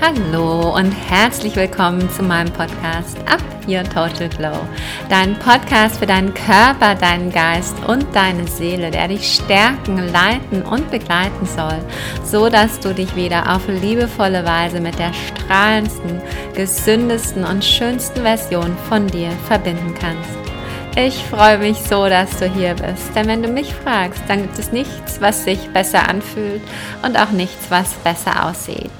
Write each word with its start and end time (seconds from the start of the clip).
Hallo 0.00 0.76
und 0.76 0.92
herzlich 0.92 1.56
willkommen 1.56 2.08
zu 2.10 2.22
meinem 2.22 2.52
Podcast 2.52 3.18
Up 3.26 3.42
Your 3.66 3.82
Total 3.82 4.28
Glow. 4.28 4.56
Dein 5.08 5.36
Podcast 5.40 5.98
für 5.98 6.06
deinen 6.06 6.32
Körper, 6.34 6.94
deinen 6.94 7.32
Geist 7.32 7.74
und 7.84 8.06
deine 8.14 8.46
Seele, 8.46 8.92
der 8.92 9.08
dich 9.08 9.34
stärken, 9.34 9.98
leiten 10.12 10.62
und 10.62 10.88
begleiten 10.92 11.44
soll, 11.46 11.80
so 12.24 12.48
dass 12.48 12.78
du 12.78 12.94
dich 12.94 13.16
wieder 13.16 13.52
auf 13.52 13.66
liebevolle 13.66 14.44
Weise 14.44 14.80
mit 14.80 14.96
der 15.00 15.12
strahlendsten, 15.12 16.22
gesündesten 16.54 17.44
und 17.44 17.64
schönsten 17.64 18.22
Version 18.22 18.76
von 18.88 19.08
dir 19.08 19.32
verbinden 19.48 19.94
kannst. 20.00 20.30
Ich 20.96 21.24
freue 21.24 21.58
mich 21.58 21.76
so, 21.76 22.08
dass 22.08 22.38
du 22.38 22.48
hier 22.48 22.74
bist, 22.74 23.16
denn 23.16 23.26
wenn 23.26 23.42
du 23.42 23.48
mich 23.48 23.74
fragst, 23.74 24.22
dann 24.28 24.42
gibt 24.42 24.60
es 24.60 24.70
nichts, 24.70 25.20
was 25.20 25.42
sich 25.42 25.68
besser 25.70 26.08
anfühlt 26.08 26.62
und 27.02 27.18
auch 27.18 27.30
nichts, 27.30 27.68
was 27.68 27.94
besser 27.94 28.46
aussieht. 28.46 28.92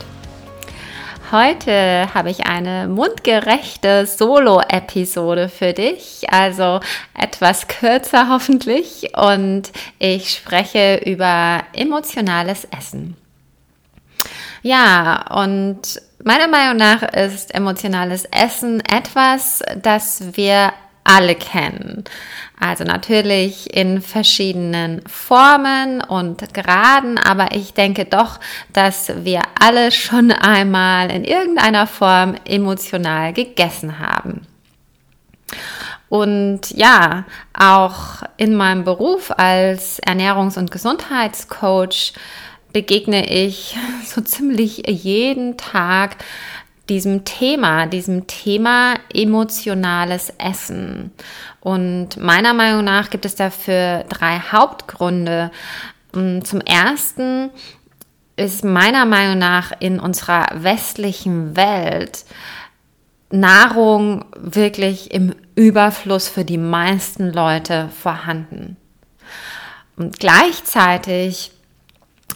Heute 1.30 2.08
habe 2.14 2.30
ich 2.30 2.46
eine 2.46 2.88
mundgerechte 2.88 4.06
Solo-Episode 4.06 5.50
für 5.50 5.74
dich, 5.74 6.24
also 6.30 6.80
etwas 7.12 7.68
kürzer 7.68 8.28
hoffentlich 8.30 9.10
und 9.14 9.64
ich 9.98 10.30
spreche 10.30 11.02
über 11.04 11.64
emotionales 11.74 12.66
Essen. 12.76 13.14
Ja, 14.62 15.26
und 15.38 16.00
meiner 16.24 16.48
Meinung 16.48 16.78
nach 16.78 17.02
ist 17.02 17.54
emotionales 17.54 18.24
Essen 18.24 18.80
etwas, 18.80 19.62
das 19.82 20.34
wir 20.34 20.72
alle 21.04 21.34
kennen. 21.34 22.04
Also 22.60 22.84
natürlich 22.84 23.74
in 23.74 24.02
verschiedenen 24.02 25.02
Formen 25.06 26.00
und 26.00 26.52
Graden, 26.52 27.16
aber 27.18 27.54
ich 27.54 27.72
denke 27.72 28.04
doch, 28.04 28.40
dass 28.72 29.12
wir 29.24 29.42
alle 29.60 29.92
schon 29.92 30.32
einmal 30.32 31.10
in 31.10 31.24
irgendeiner 31.24 31.86
Form 31.86 32.34
emotional 32.44 33.32
gegessen 33.32 34.00
haben. 34.00 34.46
Und 36.08 36.70
ja, 36.70 37.24
auch 37.52 38.22
in 38.38 38.54
meinem 38.54 38.84
Beruf 38.84 39.30
als 39.36 40.02
Ernährungs- 40.02 40.58
und 40.58 40.70
Gesundheitscoach 40.70 42.14
begegne 42.72 43.28
ich 43.30 43.76
so 44.04 44.20
ziemlich 44.20 44.82
jeden 44.86 45.56
Tag 45.56 46.16
diesem 46.88 47.24
Thema, 47.24 47.86
diesem 47.86 48.26
Thema 48.26 48.94
emotionales 49.12 50.32
Essen. 50.38 51.12
Und 51.60 52.16
meiner 52.16 52.54
Meinung 52.54 52.84
nach 52.84 53.10
gibt 53.10 53.24
es 53.24 53.34
dafür 53.34 54.04
drei 54.08 54.40
Hauptgründe. 54.40 55.50
Mm, 56.12 56.42
zum 56.42 56.60
ersten 56.60 57.50
ist 58.36 58.64
meiner 58.64 59.04
Meinung 59.04 59.38
nach 59.38 59.72
in 59.80 60.00
unserer 60.00 60.46
westlichen 60.54 61.56
Welt 61.56 62.24
Nahrung 63.30 64.24
wirklich 64.36 65.10
im 65.12 65.34
Überfluss 65.54 66.28
für 66.28 66.44
die 66.44 66.58
meisten 66.58 67.32
Leute 67.32 67.90
vorhanden. 68.00 68.76
Und 69.96 70.18
gleichzeitig 70.18 71.50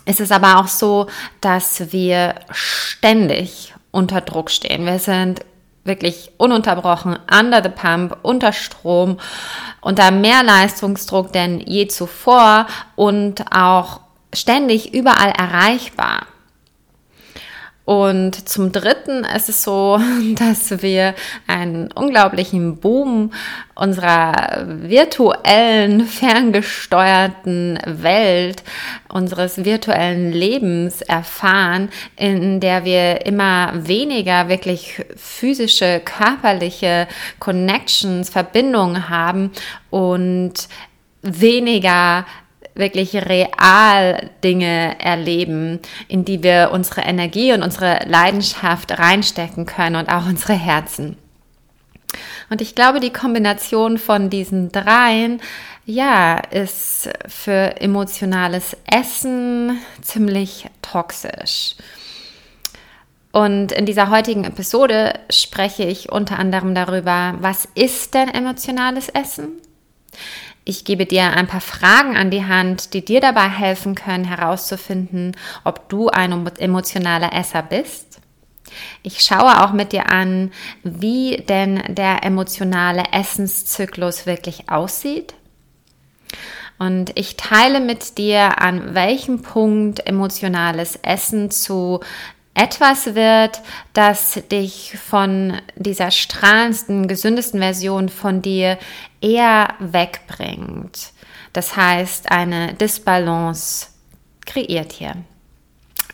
ist 0.05 0.21
es 0.21 0.33
aber 0.33 0.59
auch 0.59 0.67
so, 0.67 1.07
dass 1.41 1.93
wir 1.93 2.35
ständig 2.51 3.72
unter 3.93 4.21
Druck 4.21 4.51
stehen. 4.51 4.85
Wir 4.85 4.99
sind 4.99 5.45
wirklich 5.85 6.33
ununterbrochen 6.39 7.19
under 7.31 7.63
the 7.63 7.69
pump, 7.69 8.17
unter 8.23 8.53
Strom, 8.53 9.19
unter 9.81 10.11
mehr 10.11 10.43
Leistungsdruck 10.43 11.33
denn 11.33 11.61
je 11.61 11.87
zuvor 11.87 12.67
und 12.97 13.45
auch 13.53 14.01
ständig 14.35 14.95
überall 14.95 15.31
erreichbar. 15.31 16.27
Und 17.85 18.49
zum 18.49 18.71
Dritten 18.71 19.25
ist 19.25 19.49
es 19.49 19.65
so, 19.65 19.99
dass 20.37 20.83
wir 20.83 21.15
einen 21.47 21.91
unglaublichen 21.93 22.77
Boom 22.77 23.33
unserer 23.75 24.65
virtuellen, 24.67 26.07
ferngesteuerten 26.07 27.81
Welt, 27.85 28.63
unseres 29.09 29.65
virtuellen 29.65 30.33
Lebens 30.33 31.03
erfahren, 31.03 31.89
in 32.17 32.61
der 32.61 32.85
wir 32.85 33.27
immer 33.27 33.73
weniger 33.75 34.49
wirklich 34.49 35.05
physische, 35.17 36.01
körperliche 36.05 37.09
Connections, 37.41 38.31
Verbindungen 38.31 39.09
haben 39.09 39.51
und 39.91 40.69
weniger 41.23 42.27
wirklich 42.75 43.15
real 43.15 44.31
Dinge 44.43 44.97
erleben, 44.99 45.81
in 46.09 46.25
die 46.25 46.43
wir 46.43 46.71
unsere 46.73 47.03
Energie 47.03 47.53
und 47.53 47.63
unsere 47.63 48.01
Leidenschaft 48.07 48.99
reinstecken 48.99 49.67
können 49.67 49.97
und 49.97 50.09
auch 50.09 50.27
unsere 50.27 50.55
Herzen. 50.55 51.17
Und 52.51 52.61
ich 52.61 52.75
glaube, 52.75 53.01
die 53.01 53.13
Kombination 53.13 53.99
von 53.99 54.29
diesen 54.29 54.73
dreien, 54.73 55.41
ja, 55.85 56.39
ist 56.39 57.09
für 57.27 57.81
emotionales 57.81 58.77
Essen 58.87 59.79
ziemlich 60.01 60.67
toxisch. 60.83 61.77
Und 63.33 63.73
in 63.73 63.87
dieser 63.87 64.11
heutigen 64.11 64.45
Episode 64.45 65.15
spreche 65.31 65.85
ich 65.85 66.13
unter 66.13 66.39
anderem 66.39 66.75
darüber, 66.75 67.35
was 67.41 67.67
ist 67.75 68.13
denn 68.13 68.29
emotionales 68.29 69.09
Essen? 69.09 69.53
Ich 70.65 70.85
gebe 70.85 71.07
dir 71.07 71.25
ein 71.25 71.49
paar 71.49 71.61
Fragen 71.61 72.17
an 72.17 72.31
die 72.31 72.45
Hand, 72.45 72.95
die 72.95 73.05
dir 73.05 73.21
dabei 73.21 73.49
helfen 73.49 73.95
können, 73.95 74.25
herauszufinden, 74.25 75.37
ob 75.65 75.89
du 75.89 76.09
ein 76.09 76.47
emotionaler 76.59 77.33
Esser 77.33 77.63
bist. 77.63 78.21
Ich 79.03 79.21
schaue 79.21 79.63
auch 79.63 79.73
mit 79.73 79.93
dir 79.93 80.11
an, 80.11 80.53
wie 80.83 81.39
denn 81.49 81.83
der 81.89 82.25
emotionale 82.25 83.05
Essenszyklus 83.13 84.25
wirklich 84.27 84.71
aussieht. 84.71 85.35
Und 86.79 87.17
ich 87.19 87.37
teile 87.37 87.81
mit 87.81 88.19
dir, 88.19 88.61
an 88.61 88.95
welchem 88.95 89.43
Punkt 89.43 90.07
emotionales 90.07 90.99
Essen 91.03 91.51
zu 91.51 92.01
etwas 92.55 93.15
wird, 93.15 93.61
das 93.93 94.41
dich 94.51 94.99
von 94.99 95.55
dieser 95.77 96.11
strahlendsten, 96.11 97.09
gesündesten 97.09 97.61
Version 97.61 98.09
von 98.09 98.43
dir 98.43 98.79
eher 99.23 99.75
wegbringt. 99.79 101.13
Das 101.53 101.77
heißt, 101.77 102.31
eine 102.31 102.75
Disbalance 102.75 103.89
kreiert 104.45 104.93
hier. 104.93 105.17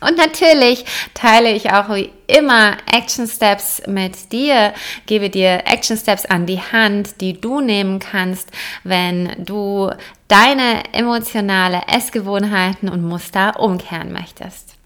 Und 0.01 0.17
natürlich 0.17 0.85
teile 1.13 1.51
ich 1.51 1.71
auch 1.71 1.93
wie 1.93 2.11
immer 2.27 2.77
Action 2.91 3.27
Steps 3.27 3.81
mit 3.85 4.31
dir, 4.31 4.73
gebe 5.05 5.29
dir 5.29 5.63
Action 5.65 5.97
Steps 5.97 6.25
an 6.25 6.45
die 6.45 6.61
Hand, 6.61 7.19
die 7.19 7.39
du 7.39 7.59
nehmen 7.59 7.99
kannst, 7.99 8.49
wenn 8.83 9.43
du 9.43 9.91
deine 10.29 10.93
emotionale 10.93 11.81
Essgewohnheiten 11.87 12.87
und 12.87 13.03
Muster 13.03 13.59
umkehren 13.59 14.13
möchtest. 14.13 14.77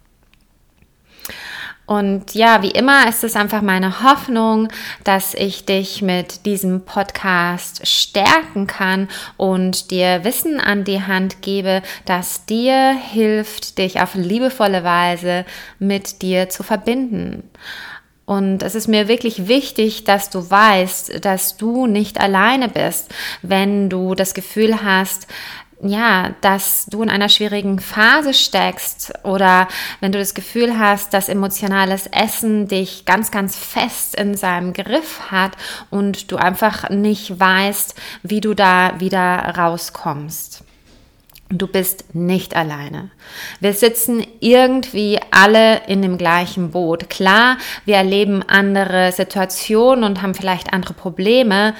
Und 1.86 2.34
ja, 2.34 2.62
wie 2.62 2.72
immer 2.72 3.10
ist 3.10 3.26
es 3.26 3.36
einfach 3.36 3.62
meine 3.62 4.04
Hoffnung, 4.04 4.70
dass 5.04 5.34
ich 5.34 5.66
dich 5.66 6.02
mit 6.02 6.46
diesem 6.46 6.86
Podcast 6.86 7.86
stärken 7.86 8.68
kann 8.68 9.10
und 9.36 9.92
dir 9.92 10.24
Wissen 10.24 10.62
an 10.62 10.86
die 10.86 11.02
Hand 11.02 11.42
gebe, 11.42 11.82
das 12.06 12.46
dir 12.46 12.96
hilft, 12.96 13.78
dich 13.78 14.00
auf 14.00 14.16
liebevolle 14.16 14.86
Weise 14.86 15.46
mit 15.78 16.22
dir 16.22 16.48
zu 16.48 16.64
verbinden. 16.64 17.50
Und 18.26 18.64
es 18.64 18.74
ist 18.74 18.88
mir 18.88 19.10
wirklich 19.10 19.50
wichtig, 19.50 20.06
dass 20.06 20.30
du 20.30 20.50
weißt, 20.50 21.26
dass 21.26 21.58
du 21.58 21.88
nicht 21.88 22.22
alleine 22.22 22.70
bist, 22.70 23.14
wenn 23.42 23.90
du 23.90 24.16
das 24.16 24.34
Gefühl 24.34 24.82
hast, 24.82 25.28
ja, 25.82 26.36
dass 26.42 26.86
du 26.86 27.04
in 27.04 27.10
einer 27.10 27.30
schwierigen 27.30 27.80
Phase 27.80 28.34
steckst 28.34 29.14
oder 29.24 29.68
wenn 30.00 30.12
du 30.12 30.20
das 30.20 30.34
Gefühl 30.34 30.78
hast, 30.80 31.14
dass 31.14 31.30
emotionales 31.30 32.08
Essen 32.08 32.68
dich 32.68 33.06
ganz, 33.06 33.32
ganz 33.32 33.56
fest 33.56 34.16
in 34.16 34.36
seinem 34.36 34.74
Griff 34.74 35.32
hat 35.32 35.54
und 35.90 36.32
du 36.32 36.38
einfach 36.38 36.90
nicht 36.90 37.40
weißt, 37.40 37.96
wie 38.24 38.42
du 38.42 38.54
da 38.54 39.00
wieder 39.00 39.54
rauskommst. 39.58 40.64
Du 41.50 41.68
bist 41.68 42.16
nicht 42.16 42.56
alleine. 42.56 43.12
Wir 43.60 43.74
sitzen 43.74 44.26
irgendwie 44.40 45.20
alle 45.30 45.86
in 45.86 46.02
dem 46.02 46.18
gleichen 46.18 46.72
Boot. 46.72 47.12
Klar, 47.12 47.58
wir 47.86 47.98
erleben 47.98 48.42
andere 48.42 49.12
Situationen 49.12 50.04
und 50.04 50.24
haben 50.24 50.34
vielleicht 50.34 50.74
andere 50.74 50.96
Probleme, 50.96 51.76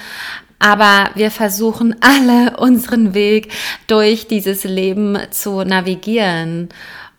aber 0.58 1.10
wir 1.14 1.30
versuchen 1.30 1.96
alle 2.00 2.56
unseren 2.56 3.14
Weg 3.14 3.52
durch 3.86 4.26
dieses 4.26 4.64
Leben 4.64 5.18
zu 5.30 5.64
navigieren. 5.64 6.68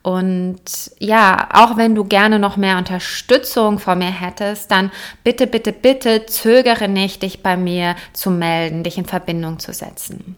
Und 0.01 0.61
ja, 0.99 1.49
auch 1.51 1.77
wenn 1.77 1.95
du 1.95 2.03
gerne 2.03 2.37
noch 2.37 2.57
mehr 2.57 2.77
Unterstützung 2.77 3.79
von 3.79 3.97
mir 3.97 4.11
hättest, 4.11 4.69
dann 4.69 4.91
bitte, 5.23 5.47
bitte, 5.47 5.71
bitte 5.73 6.27
zögere 6.27 6.87
nicht, 6.87 7.23
dich 7.23 7.41
bei 7.41 7.57
mir 7.57 7.95
zu 8.13 8.29
melden, 8.29 8.83
dich 8.83 8.99
in 8.99 9.05
Verbindung 9.05 9.57
zu 9.57 9.73
setzen. 9.73 10.35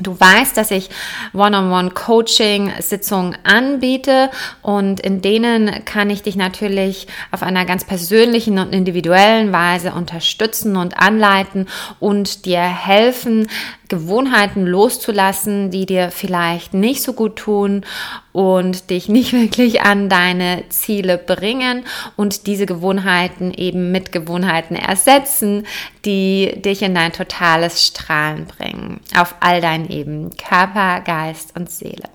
Du 0.00 0.18
weißt, 0.18 0.56
dass 0.56 0.70
ich 0.70 0.90
One-on-One-Coaching-Sitzungen 1.34 3.36
anbiete 3.42 4.30
und 4.62 5.00
in 5.00 5.22
denen 5.22 5.84
kann 5.84 6.08
ich 6.08 6.22
dich 6.22 6.36
natürlich 6.36 7.08
auf 7.32 7.42
einer 7.42 7.64
ganz 7.64 7.84
persönlichen 7.84 8.60
und 8.60 8.72
individuellen 8.72 9.52
Weise 9.52 9.92
unterstützen 9.92 10.76
und 10.76 10.98
anleiten 10.98 11.66
und 11.98 12.46
dir 12.46 12.60
helfen, 12.60 13.48
Gewohnheiten 13.88 14.66
loszulassen, 14.66 15.72
die 15.72 15.86
dir 15.86 16.10
vielleicht 16.10 16.74
nicht 16.74 17.02
so 17.02 17.12
gut 17.12 17.36
tun 17.36 17.84
und 18.32 18.90
dich 18.90 19.08
nicht 19.08 19.32
wirklich 19.34 19.82
an 19.82 20.08
deine 20.08 20.64
Ziele 20.68 21.18
bringen 21.18 21.84
und 22.16 22.46
diese 22.46 22.66
Gewohnheiten 22.66 23.52
eben 23.52 23.90
mit 23.92 24.12
Gewohnheiten 24.12 24.76
ersetzen, 24.76 25.66
die 26.04 26.60
dich 26.62 26.82
in 26.82 26.94
dein 26.94 27.12
totales 27.12 27.86
Strahlen 27.86 28.46
bringen, 28.46 29.00
auf 29.16 29.34
all 29.40 29.60
deinen 29.60 29.88
Ebenen, 29.88 30.36
Körper, 30.36 31.00
Geist 31.00 31.56
und 31.56 31.70
Seele. 31.70 32.08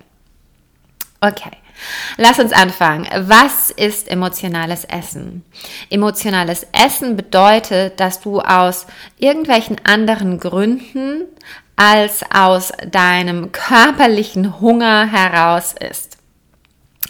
Okay. 1.20 1.52
Lass 2.16 2.38
uns 2.38 2.52
anfangen. 2.52 3.06
Was 3.28 3.70
ist 3.70 4.08
emotionales 4.08 4.84
Essen? 4.84 5.44
Emotionales 5.90 6.66
Essen 6.72 7.16
bedeutet, 7.16 7.98
dass 7.98 8.20
du 8.20 8.40
aus 8.40 8.86
irgendwelchen 9.18 9.76
anderen 9.84 10.38
Gründen 10.38 11.24
als 11.76 12.22
aus 12.32 12.72
deinem 12.90 13.52
körperlichen 13.52 14.60
Hunger 14.60 15.06
heraus 15.06 15.74
ist. 15.78 16.18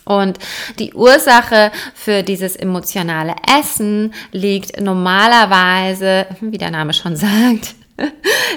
Und 0.05 0.39
die 0.79 0.93
Ursache 0.93 1.73
für 1.95 2.23
dieses 2.23 2.57
emotionale 2.57 3.35
Essen 3.59 4.13
liegt 4.33 4.81
normalerweise, 4.81 6.27
wie 6.41 6.59
der 6.59 6.71
Name 6.71 6.93
schon 6.93 7.17
sagt, 7.17 7.75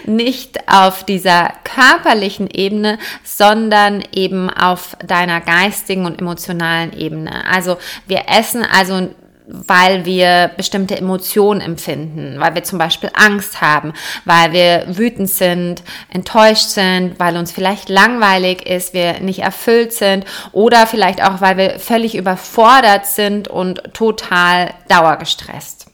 nicht 0.06 0.68
auf 0.68 1.04
dieser 1.04 1.54
körperlichen 1.64 2.50
Ebene, 2.50 2.98
sondern 3.24 4.04
eben 4.14 4.50
auf 4.50 4.98
deiner 5.06 5.42
geistigen 5.42 6.06
und 6.06 6.20
emotionalen 6.20 6.92
Ebene. 6.94 7.46
Also 7.46 7.78
wir 8.08 8.24
essen 8.28 8.66
also 8.66 9.10
weil 9.48 10.06
wir 10.06 10.52
bestimmte 10.58 10.98
Emotionen 10.98 11.62
empfinden, 11.62 12.36
weil 12.40 12.54
wir 12.56 12.64
zum 12.64 12.80
Beispiel 12.80 13.10
Angst 13.14 13.62
haben, 13.62 13.94
weil 14.26 14.52
wir 14.52 14.86
wütend 14.88 15.30
sind, 15.30 15.84
enttäuscht 16.12 16.68
sind, 16.68 17.18
weil 17.18 17.38
uns 17.38 17.52
vielleicht 17.52 17.88
langweilig 17.88 18.66
ist, 18.66 18.94
wir 18.94 19.22
nicht 19.22 19.40
erfüllt 19.40 19.94
sind 19.94 20.26
oder 20.52 20.86
vielleicht 20.86 21.24
auch, 21.24 21.40
weil 21.40 21.56
wir 21.58 21.80
völlig 21.80 22.16
überfordert 22.16 23.06
sind 23.06 23.48
und 23.48 23.82
total 23.94 24.74
dauergestresst. 24.90 25.88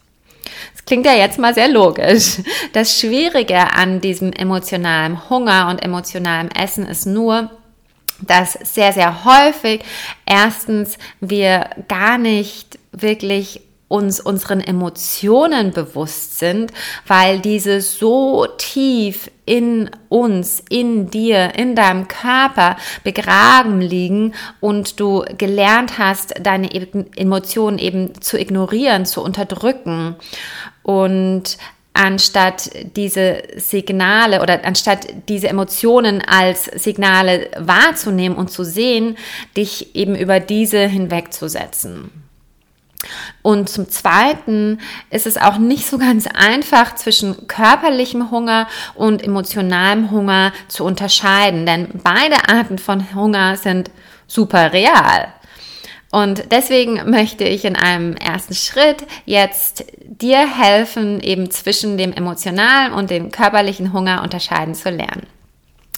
Das 0.73 0.85
klingt 0.85 1.05
ja 1.05 1.13
jetzt 1.13 1.37
mal 1.37 1.53
sehr 1.53 1.69
logisch. 1.69 2.41
Das 2.73 2.99
Schwierige 2.99 3.73
an 3.75 4.01
diesem 4.01 4.33
emotionalen 4.33 5.29
Hunger 5.29 5.67
und 5.69 5.83
emotionalem 5.83 6.49
Essen 6.49 6.87
ist 6.87 7.05
nur, 7.05 7.51
dass 8.27 8.53
sehr, 8.53 8.93
sehr 8.93 9.25
häufig 9.25 9.81
erstens 10.25 10.97
wir 11.19 11.69
gar 11.87 12.17
nicht 12.17 12.79
wirklich 12.91 13.61
uns 13.93 14.19
unseren 14.19 14.59
Emotionen 14.59 15.71
bewusst 15.71 16.39
sind, 16.39 16.71
weil 17.05 17.39
diese 17.39 17.79
so 17.79 18.47
tief 18.57 19.29
in 19.45 19.91
uns, 20.09 20.63
in 20.67 21.11
dir, 21.11 21.53
in 21.53 21.75
deinem 21.75 22.07
Körper 22.07 22.77
begraben 23.03 23.81
liegen 23.81 24.33
und 24.59 24.99
du 24.99 25.23
gelernt 25.37 25.99
hast, 25.99 26.33
deine 26.41 26.71
Emotionen 27.15 27.77
eben 27.77 28.19
zu 28.19 28.39
ignorieren, 28.39 29.05
zu 29.05 29.21
unterdrücken. 29.21 30.15
Und 30.81 31.59
anstatt 31.93 32.71
diese 32.95 33.43
Signale 33.55 34.41
oder 34.41 34.65
anstatt 34.65 35.07
diese 35.29 35.47
Emotionen 35.47 36.21
als 36.21 36.65
Signale 36.65 37.51
wahrzunehmen 37.57 38.37
und 38.37 38.51
zu 38.51 38.63
sehen, 38.63 39.17
dich 39.55 39.95
eben 39.95 40.15
über 40.15 40.39
diese 40.39 40.87
hinwegzusetzen. 40.87 42.09
Und 43.41 43.69
zum 43.69 43.89
Zweiten 43.89 44.79
ist 45.09 45.27
es 45.27 45.37
auch 45.37 45.57
nicht 45.57 45.85
so 45.85 45.97
ganz 45.97 46.27
einfach 46.27 46.95
zwischen 46.95 47.47
körperlichem 47.47 48.31
Hunger 48.31 48.67
und 48.95 49.21
emotionalem 49.21 50.11
Hunger 50.11 50.53
zu 50.69 50.85
unterscheiden, 50.85 51.65
denn 51.65 51.89
beide 52.03 52.47
Arten 52.47 52.77
von 52.77 53.13
Hunger 53.13 53.57
sind 53.57 53.91
super 54.27 54.71
real. 54.71 55.33
Und 56.11 56.51
deswegen 56.51 57.09
möchte 57.09 57.43
ich 57.43 57.65
in 57.65 57.75
einem 57.75 58.15
ersten 58.15 58.53
Schritt 58.53 59.03
jetzt 59.25 59.83
dir 60.05 60.47
helfen, 60.47 61.21
eben 61.21 61.49
zwischen 61.51 61.97
dem 61.97 62.13
emotionalen 62.13 62.93
und 62.93 63.09
dem 63.09 63.31
körperlichen 63.31 63.93
Hunger 63.93 64.21
unterscheiden 64.23 64.75
zu 64.75 64.89
lernen. 64.89 65.27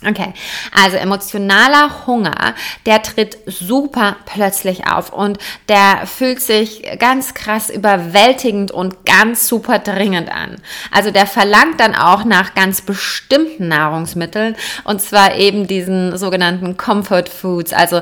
Okay, 0.06 0.34
also 0.72 0.98
emotionaler 0.98 2.06
Hunger, 2.06 2.54
der 2.86 3.02
tritt 3.02 3.38
super 3.48 4.18
plötzlich 4.26 4.88
auf 4.88 5.12
und 5.12 5.40
der 5.70 6.06
fühlt 6.06 6.42
sich 6.42 6.84
ganz 7.00 7.34
krass 7.34 7.70
überwältigend 7.70 8.72
und 8.72 9.06
ganz 9.06 9.48
super 9.48 9.80
dringend 9.80 10.30
an. 10.30 10.58
Also 10.92 11.12
der 11.12 11.26
verlangt 11.26 11.80
dann 11.80 11.96
auch 11.96 12.26
nach 12.26 12.54
ganz 12.56 12.82
bestimmten 12.82 13.70
Nahrungsmitteln 13.70 14.56
und 14.84 15.02
zwar 15.02 15.36
eben 15.36 15.66
diesen 15.66 16.18
sogenannten 16.18 16.78
Comfort 16.78 17.30
Foods, 17.30 17.74
also 17.74 18.02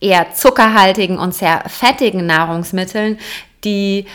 eher 0.00 0.32
zuckerhaltigen 0.32 1.18
und 1.18 1.34
sehr 1.34 1.62
fettigen 1.68 2.26
Nahrungsmitteln, 2.26 3.18
die 3.64 4.06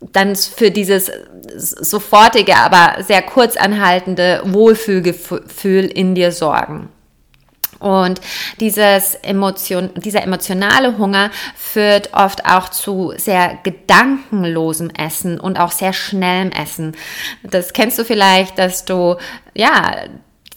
dann 0.00 0.36
für 0.36 0.70
dieses 0.70 1.10
sofortige, 1.56 2.56
aber 2.56 3.02
sehr 3.02 3.22
kurz 3.22 3.56
anhaltende 3.56 4.42
Wohlfühlgefühl 4.44 5.86
in 5.86 6.14
dir 6.14 6.32
sorgen. 6.32 6.88
Und 7.78 8.20
dieses 8.58 9.14
Emotion, 9.16 9.90
dieser 9.94 10.22
emotionale 10.22 10.98
Hunger 10.98 11.30
führt 11.54 12.12
oft 12.12 12.44
auch 12.44 12.70
zu 12.70 13.12
sehr 13.16 13.58
gedankenlosem 13.62 14.90
Essen 14.90 15.38
und 15.38 15.60
auch 15.60 15.70
sehr 15.70 15.92
schnellem 15.92 16.50
Essen. 16.50 16.96
Das 17.44 17.72
kennst 17.72 17.98
du 17.98 18.04
vielleicht, 18.04 18.58
dass 18.58 18.84
du, 18.84 19.16
ja, 19.54 20.06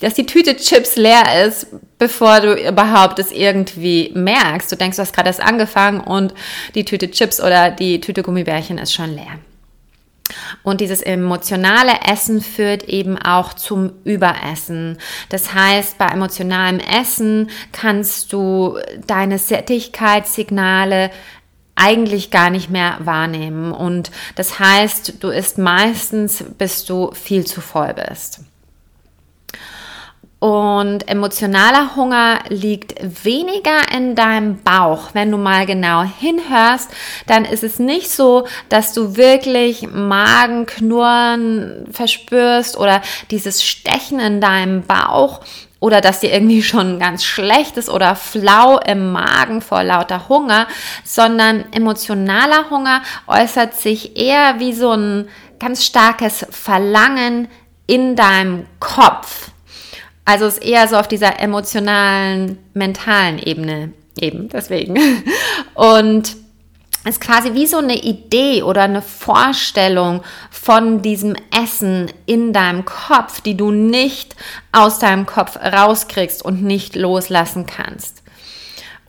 dass 0.01 0.15
die 0.15 0.25
Tüte 0.25 0.57
Chips 0.57 0.95
leer 0.95 1.45
ist, 1.45 1.67
bevor 1.97 2.41
du 2.41 2.53
überhaupt 2.53 3.19
es 3.19 3.31
irgendwie 3.31 4.11
merkst. 4.13 4.71
Du 4.71 4.75
denkst, 4.75 4.97
du 4.97 5.03
hast 5.03 5.13
gerade 5.13 5.29
erst 5.29 5.41
angefangen 5.41 6.01
und 6.01 6.33
die 6.75 6.85
Tüte 6.85 7.09
Chips 7.09 7.39
oder 7.39 7.71
die 7.71 8.01
Tüte 8.01 8.23
Gummibärchen 8.23 8.77
ist 8.77 8.93
schon 8.93 9.13
leer. 9.13 9.39
Und 10.63 10.81
dieses 10.81 11.01
emotionale 11.01 11.93
Essen 12.05 12.41
führt 12.41 12.83
eben 12.83 13.17
auch 13.17 13.53
zum 13.53 13.91
Überessen. 14.03 14.97
Das 15.29 15.53
heißt, 15.53 15.97
bei 15.97 16.07
emotionalem 16.07 16.79
Essen 16.79 17.49
kannst 17.71 18.31
du 18.33 18.77
deine 19.07 19.37
Sättigkeitssignale 19.37 21.11
eigentlich 21.75 22.31
gar 22.31 22.49
nicht 22.49 22.69
mehr 22.69 22.97
wahrnehmen. 22.99 23.71
Und 23.71 24.11
das 24.35 24.59
heißt, 24.59 25.23
du 25.23 25.29
isst 25.29 25.57
meistens, 25.57 26.43
bis 26.57 26.85
du 26.85 27.11
viel 27.13 27.45
zu 27.45 27.61
voll 27.61 27.93
bist. 27.93 28.41
Und 30.41 31.07
emotionaler 31.07 31.95
Hunger 31.95 32.39
liegt 32.49 32.95
weniger 33.23 33.95
in 33.95 34.15
deinem 34.15 34.59
Bauch. 34.63 35.09
Wenn 35.13 35.29
du 35.29 35.37
mal 35.37 35.67
genau 35.67 36.01
hinhörst, 36.01 36.89
dann 37.27 37.45
ist 37.45 37.63
es 37.63 37.77
nicht 37.77 38.09
so, 38.09 38.47
dass 38.67 38.91
du 38.93 39.15
wirklich 39.17 39.87
Magenknurren 39.87 41.85
verspürst 41.91 42.75
oder 42.75 43.03
dieses 43.29 43.63
Stechen 43.63 44.19
in 44.19 44.41
deinem 44.41 44.81
Bauch 44.81 45.41
oder 45.79 46.01
dass 46.01 46.21
dir 46.21 46.33
irgendwie 46.33 46.63
schon 46.63 46.97
ganz 46.97 47.23
schlecht 47.23 47.77
ist 47.77 47.91
oder 47.91 48.15
flau 48.15 48.79
im 48.79 49.11
Magen 49.11 49.61
vor 49.61 49.83
lauter 49.83 50.27
Hunger, 50.27 50.65
sondern 51.03 51.71
emotionaler 51.71 52.71
Hunger 52.71 53.03
äußert 53.27 53.75
sich 53.75 54.17
eher 54.17 54.55
wie 54.57 54.73
so 54.73 54.91
ein 54.93 55.29
ganz 55.59 55.85
starkes 55.85 56.47
Verlangen 56.49 57.47
in 57.85 58.15
deinem 58.15 58.65
Kopf 58.79 59.51
also 60.31 60.45
ist 60.45 60.63
eher 60.63 60.87
so 60.87 60.95
auf 60.95 61.09
dieser 61.09 61.41
emotionalen, 61.41 62.57
mentalen 62.73 63.37
Ebene 63.37 63.91
eben, 64.17 64.47
deswegen. 64.47 64.97
Und 65.73 66.37
ist 67.03 67.19
quasi 67.19 67.53
wie 67.53 67.65
so 67.65 67.77
eine 67.77 67.97
Idee 67.97 68.63
oder 68.63 68.83
eine 68.83 69.01
Vorstellung 69.01 70.21
von 70.51 71.01
diesem 71.01 71.35
Essen 71.51 72.11
in 72.27 72.53
deinem 72.53 72.85
Kopf, 72.85 73.41
die 73.41 73.57
du 73.57 73.71
nicht 73.71 74.35
aus 74.71 74.99
deinem 74.99 75.25
Kopf 75.25 75.57
rauskriegst 75.57 76.45
und 76.45 76.63
nicht 76.63 76.95
loslassen 76.95 77.65
kannst. 77.65 78.20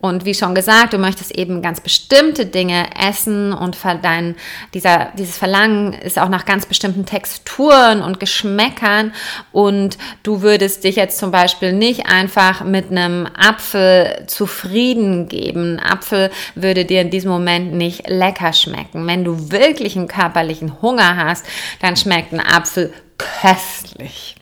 Und 0.03 0.25
wie 0.25 0.33
schon 0.33 0.53
gesagt, 0.53 0.91
du 0.91 0.97
möchtest 0.97 1.31
eben 1.31 1.61
ganz 1.61 1.79
bestimmte 1.79 2.45
Dinge 2.45 2.87
essen 2.99 3.53
und 3.53 3.77
dein, 4.01 4.35
dieser, 4.73 5.13
dieses 5.17 5.37
Verlangen 5.37 5.93
ist 5.93 6.19
auch 6.19 6.27
nach 6.27 6.43
ganz 6.43 6.65
bestimmten 6.65 7.05
Texturen 7.05 8.01
und 8.01 8.19
Geschmäckern. 8.19 9.13
Und 9.53 9.97
du 10.23 10.41
würdest 10.41 10.83
dich 10.83 10.97
jetzt 10.97 11.19
zum 11.19 11.31
Beispiel 11.31 11.71
nicht 11.71 12.05
einfach 12.05 12.65
mit 12.65 12.91
einem 12.91 13.29
Apfel 13.33 14.25
zufrieden 14.27 15.29
geben. 15.29 15.79
Ein 15.79 15.91
Apfel 15.93 16.31
würde 16.53 16.83
dir 16.83 16.99
in 16.99 17.09
diesem 17.09 17.31
Moment 17.31 17.71
nicht 17.71 18.09
lecker 18.09 18.51
schmecken. 18.51 19.07
Wenn 19.07 19.23
du 19.23 19.51
wirklich 19.51 19.95
einen 19.95 20.09
körperlichen 20.09 20.81
Hunger 20.81 21.15
hast, 21.15 21.45
dann 21.79 21.95
schmeckt 21.95 22.33
ein 22.33 22.41
Apfel 22.41 22.91
köstlich. 23.17 24.35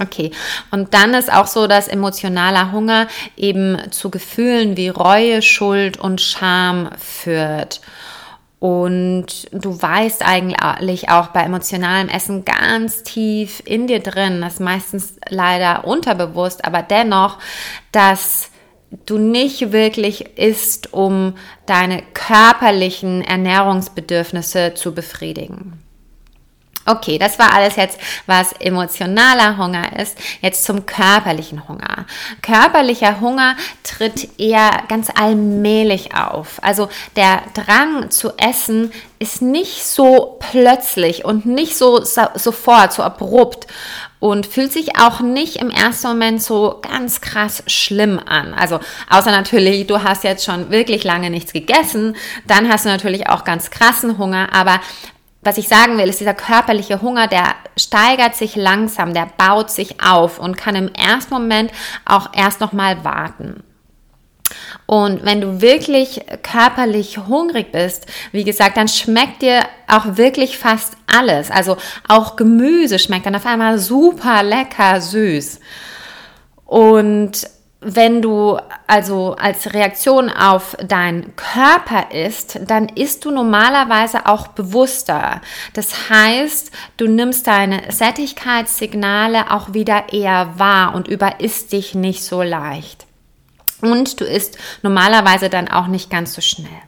Okay, 0.00 0.30
und 0.70 0.94
dann 0.94 1.14
ist 1.14 1.32
auch 1.32 1.46
so, 1.46 1.66
dass 1.66 1.88
emotionaler 1.88 2.72
Hunger 2.72 3.08
eben 3.36 3.78
zu 3.90 4.10
Gefühlen 4.10 4.76
wie 4.76 4.88
Reue, 4.88 5.42
Schuld 5.42 5.98
und 5.98 6.20
Scham 6.20 6.90
führt. 6.98 7.80
Und 8.58 9.26
du 9.52 9.80
weißt 9.80 10.24
eigentlich 10.26 11.08
auch 11.10 11.28
bei 11.28 11.42
emotionalem 11.42 12.08
Essen 12.08 12.44
ganz 12.44 13.02
tief 13.02 13.62
in 13.64 13.86
dir 13.86 14.00
drin, 14.00 14.40
das 14.40 14.54
ist 14.54 14.60
meistens 14.60 15.16
leider 15.28 15.84
unterbewusst, 15.84 16.64
aber 16.64 16.82
dennoch, 16.82 17.38
dass 17.92 18.50
du 19.04 19.18
nicht 19.18 19.72
wirklich 19.72 20.38
isst, 20.38 20.92
um 20.92 21.34
deine 21.66 22.02
körperlichen 22.14 23.22
Ernährungsbedürfnisse 23.22 24.74
zu 24.74 24.94
befriedigen. 24.94 25.85
Okay, 26.86 27.18
das 27.18 27.38
war 27.38 27.52
alles 27.52 27.76
jetzt, 27.76 27.98
was 28.26 28.52
emotionaler 28.52 29.56
Hunger 29.58 29.98
ist. 29.98 30.16
Jetzt 30.40 30.64
zum 30.64 30.86
körperlichen 30.86 31.68
Hunger. 31.68 32.06
Körperlicher 32.42 33.20
Hunger 33.20 33.56
tritt 33.82 34.38
eher 34.38 34.70
ganz 34.88 35.10
allmählich 35.10 36.14
auf. 36.14 36.62
Also 36.62 36.88
der 37.16 37.42
Drang 37.54 38.10
zu 38.10 38.36
essen 38.38 38.92
ist 39.18 39.42
nicht 39.42 39.84
so 39.84 40.38
plötzlich 40.38 41.24
und 41.24 41.46
nicht 41.46 41.76
so, 41.76 42.04
so 42.04 42.22
sofort, 42.34 42.92
so 42.92 43.02
abrupt 43.02 43.66
und 44.18 44.46
fühlt 44.46 44.72
sich 44.72 44.98
auch 44.98 45.20
nicht 45.20 45.56
im 45.56 45.70
ersten 45.70 46.08
Moment 46.08 46.42
so 46.42 46.78
ganz 46.82 47.20
krass 47.20 47.62
schlimm 47.66 48.18
an. 48.18 48.54
Also 48.54 48.80
außer 49.10 49.30
natürlich, 49.30 49.86
du 49.86 50.02
hast 50.02 50.24
jetzt 50.24 50.44
schon 50.44 50.70
wirklich 50.70 51.04
lange 51.04 51.30
nichts 51.30 51.52
gegessen, 51.52 52.16
dann 52.46 52.68
hast 52.68 52.84
du 52.84 52.88
natürlich 52.88 53.28
auch 53.28 53.44
ganz 53.44 53.70
krassen 53.70 54.18
Hunger, 54.18 54.52
aber 54.52 54.80
was 55.46 55.58
ich 55.58 55.68
sagen 55.68 55.96
will, 55.96 56.08
ist 56.08 56.20
dieser 56.20 56.34
körperliche 56.34 57.00
Hunger, 57.00 57.28
der 57.28 57.54
steigert 57.76 58.34
sich 58.34 58.56
langsam, 58.56 59.14
der 59.14 59.28
baut 59.38 59.70
sich 59.70 60.02
auf 60.02 60.38
und 60.38 60.56
kann 60.56 60.74
im 60.74 60.92
ersten 60.92 61.32
Moment 61.32 61.70
auch 62.04 62.30
erst 62.34 62.60
noch 62.60 62.72
mal 62.72 63.04
warten. 63.04 63.62
Und 64.86 65.24
wenn 65.24 65.40
du 65.40 65.60
wirklich 65.60 66.20
körperlich 66.42 67.18
hungrig 67.18 67.72
bist, 67.72 68.06
wie 68.30 68.44
gesagt, 68.44 68.76
dann 68.76 68.88
schmeckt 68.88 69.42
dir 69.42 69.64
auch 69.88 70.16
wirklich 70.16 70.58
fast 70.58 70.96
alles. 71.06 71.50
Also 71.50 71.76
auch 72.06 72.36
Gemüse 72.36 72.98
schmeckt 72.98 73.26
dann 73.26 73.34
auf 73.34 73.46
einmal 73.46 73.78
super 73.78 74.42
lecker 74.42 75.00
süß. 75.00 75.60
Und 76.64 77.48
wenn 77.80 78.22
du 78.22 78.58
also 78.86 79.36
als 79.38 79.74
Reaktion 79.74 80.30
auf 80.30 80.76
deinen 80.82 81.36
Körper 81.36 82.10
isst, 82.10 82.58
dann 82.66 82.88
isst 82.88 83.24
du 83.24 83.30
normalerweise 83.30 84.26
auch 84.26 84.48
bewusster. 84.48 85.40
Das 85.74 86.08
heißt, 86.08 86.70
du 86.96 87.06
nimmst 87.06 87.46
deine 87.46 87.92
Sättigkeitssignale 87.92 89.50
auch 89.50 89.74
wieder 89.74 90.12
eher 90.12 90.58
wahr 90.58 90.94
und 90.94 91.06
überisst 91.06 91.72
dich 91.72 91.94
nicht 91.94 92.24
so 92.24 92.42
leicht. 92.42 93.06
Und 93.82 94.20
du 94.20 94.24
isst 94.24 94.58
normalerweise 94.82 95.50
dann 95.50 95.68
auch 95.68 95.86
nicht 95.86 96.08
ganz 96.08 96.34
so 96.34 96.40
schnell. 96.40 96.85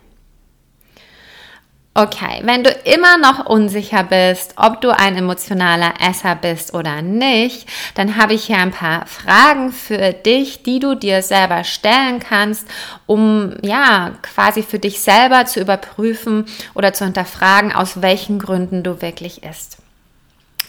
Okay, 1.98 2.42
wenn 2.44 2.62
du 2.62 2.70
immer 2.70 3.18
noch 3.18 3.46
unsicher 3.46 4.04
bist, 4.04 4.54
ob 4.54 4.80
du 4.80 4.96
ein 4.96 5.16
emotionaler 5.16 5.94
Esser 6.00 6.36
bist 6.36 6.72
oder 6.72 7.02
nicht, 7.02 7.68
dann 7.96 8.14
habe 8.14 8.34
ich 8.34 8.44
hier 8.44 8.58
ein 8.58 8.70
paar 8.70 9.04
Fragen 9.06 9.72
für 9.72 10.12
dich, 10.12 10.62
die 10.62 10.78
du 10.78 10.94
dir 10.94 11.22
selber 11.22 11.64
stellen 11.64 12.20
kannst, 12.20 12.68
um 13.06 13.52
ja 13.62 14.12
quasi 14.22 14.62
für 14.62 14.78
dich 14.78 15.00
selber 15.00 15.46
zu 15.46 15.58
überprüfen 15.58 16.46
oder 16.74 16.92
zu 16.92 17.04
hinterfragen, 17.04 17.72
aus 17.72 18.00
welchen 18.00 18.38
Gründen 18.38 18.84
du 18.84 19.02
wirklich 19.02 19.42
isst. 19.42 19.78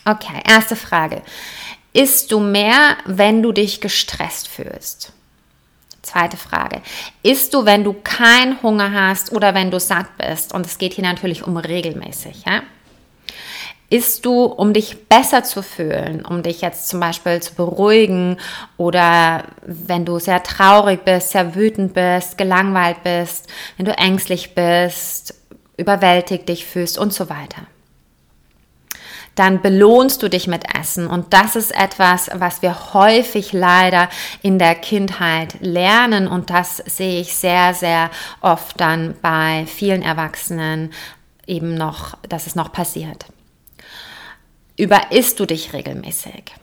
Okay, 0.05 0.41
erste 0.49 0.75
Frage. 0.75 1.21
Isst 1.93 2.31
du 2.31 2.39
mehr, 2.39 2.97
wenn 3.05 3.43
du 3.43 3.51
dich 3.51 3.81
gestresst 3.81 4.47
fühlst? 4.47 5.13
Zweite 6.01 6.37
Frage. 6.37 6.81
Isst 7.23 7.53
du, 7.53 7.65
wenn 7.65 7.83
du 7.83 7.93
keinen 7.93 8.61
Hunger 8.61 8.91
hast 8.93 9.31
oder 9.33 9.53
wenn 9.53 9.71
du 9.71 9.79
satt 9.79 10.07
bist? 10.17 10.53
Und 10.53 10.65
es 10.65 10.77
geht 10.77 10.93
hier 10.93 11.03
natürlich 11.03 11.45
um 11.45 11.57
regelmäßig. 11.57 12.45
Ja? 12.45 12.61
Isst 13.89 14.25
du, 14.25 14.43
um 14.43 14.71
dich 14.71 15.07
besser 15.07 15.43
zu 15.43 15.61
fühlen, 15.61 16.23
um 16.23 16.43
dich 16.43 16.61
jetzt 16.61 16.87
zum 16.87 16.99
Beispiel 16.99 17.41
zu 17.41 17.55
beruhigen 17.55 18.37
oder 18.77 19.45
wenn 19.65 20.05
du 20.05 20.19
sehr 20.19 20.43
traurig 20.43 21.03
bist, 21.03 21.31
sehr 21.31 21.55
wütend 21.55 21.93
bist, 21.93 22.37
gelangweilt 22.37 23.03
bist, 23.03 23.47
wenn 23.77 23.85
du 23.85 23.97
ängstlich 23.97 24.53
bist, 24.53 25.33
überwältigt 25.75 26.47
dich 26.47 26.65
fühlst 26.65 26.97
und 26.97 27.13
so 27.13 27.29
weiter 27.29 27.63
dann 29.39 29.61
belohnst 29.61 30.21
du 30.21 30.27
dich 30.29 30.47
mit 30.47 30.65
Essen. 30.77 31.07
Und 31.07 31.33
das 31.33 31.55
ist 31.55 31.71
etwas, 31.73 32.29
was 32.33 32.61
wir 32.61 32.93
häufig 32.93 33.53
leider 33.53 34.09
in 34.41 34.59
der 34.59 34.75
Kindheit 34.75 35.55
lernen. 35.61 36.27
Und 36.27 36.49
das 36.49 36.77
sehe 36.77 37.21
ich 37.21 37.33
sehr, 37.33 37.73
sehr 37.73 38.11
oft 38.41 38.81
dann 38.81 39.15
bei 39.21 39.65
vielen 39.65 40.01
Erwachsenen 40.01 40.91
eben 41.47 41.73
noch, 41.73 42.17
dass 42.27 42.47
es 42.47 42.55
noch 42.55 42.73
passiert. 42.73 43.27
Überisst 44.75 45.39
du 45.39 45.45
dich 45.45 45.71
regelmäßig? 45.71 46.53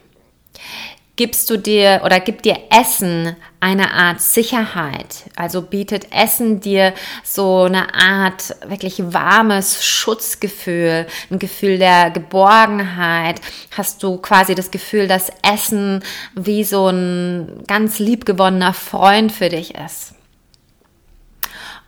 Gibst 1.16 1.49
du 1.49 1.56
dir 1.56 2.02
oder 2.04 2.20
gibt 2.20 2.44
dir 2.44 2.58
Essen 2.70 3.37
eine 3.58 3.92
Art 3.92 4.20
Sicherheit. 4.20 5.25
Also 5.35 5.62
bietet 5.62 6.12
Essen 6.12 6.61
dir 6.61 6.92
so 7.25 7.62
eine 7.62 7.94
Art 7.94 8.54
wirklich 8.68 9.02
warmes 9.12 9.85
Schutzgefühl, 9.85 11.06
ein 11.30 11.38
Gefühl 11.38 11.78
der 11.78 12.11
Geborgenheit. 12.11 13.40
Hast 13.76 14.02
du 14.02 14.18
quasi 14.18 14.54
das 14.54 14.70
Gefühl, 14.70 15.08
dass 15.08 15.32
Essen 15.42 16.04
wie 16.35 16.64
so 16.64 16.88
ein 16.88 17.64
ganz 17.66 17.99
liebgewonnener 17.99 18.75
Freund 18.75 19.32
für 19.32 19.49
dich 19.49 19.75
ist. 19.75 20.14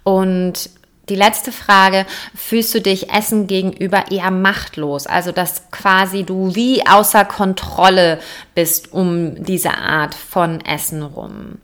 Und 0.05 0.71
die 1.09 1.17
letzte 1.17 1.53
Frage, 1.53 2.07
fühlst 2.35 2.75
du 2.75 2.81
dich 2.81 3.11
Essen 3.11 3.47
gegenüber 3.47 4.11
eher 4.11 4.31
machtlos? 4.31 5.07
Also, 5.07 5.33
dass 5.33 5.71
quasi 5.71 6.25
du 6.25 6.55
wie 6.55 6.87
außer 6.87 7.25
Kontrolle 7.25 8.19
bist 8.55 8.93
um 8.93 9.45
diese 9.45 9.77
Art 9.77 10.15
von 10.15 10.61
Essen 10.65 11.03
rum. 11.03 11.59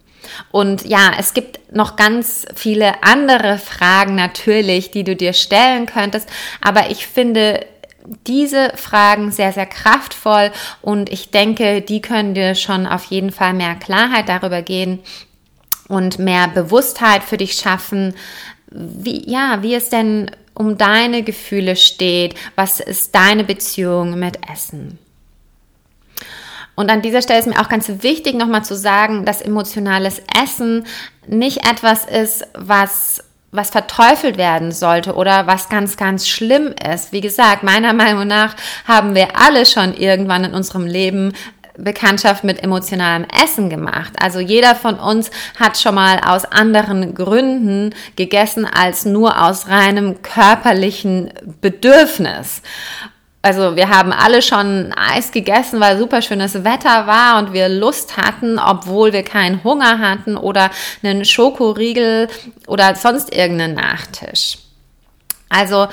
Und 0.51 0.85
ja, 0.85 1.13
es 1.19 1.35
gibt 1.35 1.61
noch 1.73 1.97
ganz 1.97 2.47
viele 2.55 3.03
andere 3.03 3.59
Fragen 3.59 4.15
natürlich, 4.15 4.91
die 4.91 5.05
du 5.05 5.17
dir 5.17 5.33
stellen 5.33 5.87
könntest, 5.87 6.29
aber 6.61 6.91
ich 6.91 7.07
finde 7.07 7.67
diese 8.27 8.73
Fragen 8.77 9.31
sehr, 9.31 9.53
sehr 9.53 9.67
kraftvoll 9.67 10.53
und 10.83 11.11
ich 11.11 11.31
denke, 11.31 11.81
die 11.81 12.03
können 12.03 12.35
dir 12.35 12.55
schon 12.55 12.87
auf 12.87 13.05
jeden 13.05 13.33
Fall 13.33 13.55
mehr 13.55 13.75
Klarheit 13.77 14.29
darüber 14.29 14.61
gehen 14.61 15.01
und 15.89 16.19
mehr 16.19 16.49
Bewusstheit 16.49 17.23
für 17.23 17.37
dich 17.37 17.55
schaffen, 17.55 18.15
wie, 18.75 19.31
ja, 19.31 19.63
wie 19.63 19.75
es 19.75 19.89
denn 19.89 20.31
um 20.55 20.77
deine 20.77 21.23
Gefühle 21.23 21.77
steht, 21.77 22.35
was 22.57 22.81
ist 22.81 23.15
deine 23.15 23.45
Beziehung 23.45 24.19
mit 24.19 24.39
Essen. 24.53 24.99
Und 26.77 26.91
an 26.91 27.03
dieser 27.03 27.23
Stelle 27.23 27.39
ist 27.39 27.47
mir 27.47 27.61
auch 27.61 27.69
ganz 27.69 27.89
wichtig, 28.03 28.35
nochmal 28.35 28.65
zu 28.65 28.77
sagen, 28.77 29.25
dass 29.25 29.41
emotionales 29.41 30.21
Essen 30.43 30.87
nicht 31.27 31.69
etwas 31.69 32.05
ist, 32.05 32.47
was 32.55 33.23
was 33.55 33.71
verteufelt 33.71 34.37
werden 34.37 34.73
sollte 34.73 35.15
oder 35.15 35.47
was 35.47 35.69
ganz, 35.69 35.97
ganz 35.97 36.27
schlimm 36.27 36.75
ist. 36.93 37.13
Wie 37.13 37.21
gesagt, 37.21 37.63
meiner 37.63 37.93
Meinung 37.93 38.27
nach 38.27 38.57
haben 38.85 39.15
wir 39.15 39.39
alle 39.39 39.65
schon 39.65 39.95
irgendwann 39.95 40.43
in 40.43 40.55
unserem 40.55 40.87
Leben 40.87 41.33
Bekanntschaft 41.77 42.45
mit 42.45 42.63
emotionalem 42.63 43.27
Essen 43.43 43.69
gemacht. 43.69 44.13
Also 44.21 44.39
jeder 44.39 44.75
von 44.75 44.99
uns 44.99 45.31
hat 45.59 45.77
schon 45.79 45.95
mal 45.95 46.21
aus 46.25 46.45
anderen 46.45 47.15
Gründen 47.15 47.95
gegessen 48.17 48.65
als 48.65 49.05
nur 49.05 49.43
aus 49.43 49.69
reinem 49.69 50.23
körperlichen 50.23 51.33
Bedürfnis. 51.61 52.63
Also 53.43 53.77
wir 53.77 53.91
haben 53.91 54.11
alle 54.11 54.41
schon 54.41 54.95
Eis 54.95 55.31
gegessen, 55.31 55.79
weil 55.79 55.99
super 55.99 56.23
schönes 56.23 56.65
Wetter 56.65 57.07
war 57.07 57.39
und 57.39 57.53
wir 57.53 57.69
Lust 57.69 58.17
hatten, 58.17 58.59
obwohl 58.59 59.13
wir 59.13 59.23
keinen 59.23 59.63
Hunger 59.63 59.99
hatten 59.99 60.39
oder 60.39 60.71
einen 61.03 61.27
Schokoriegel 61.27 62.29
oder 62.67 62.95
sonst 62.95 63.35
irgendeinen 63.35 63.75
Nachtisch. 63.75 64.57
Also 65.51 65.89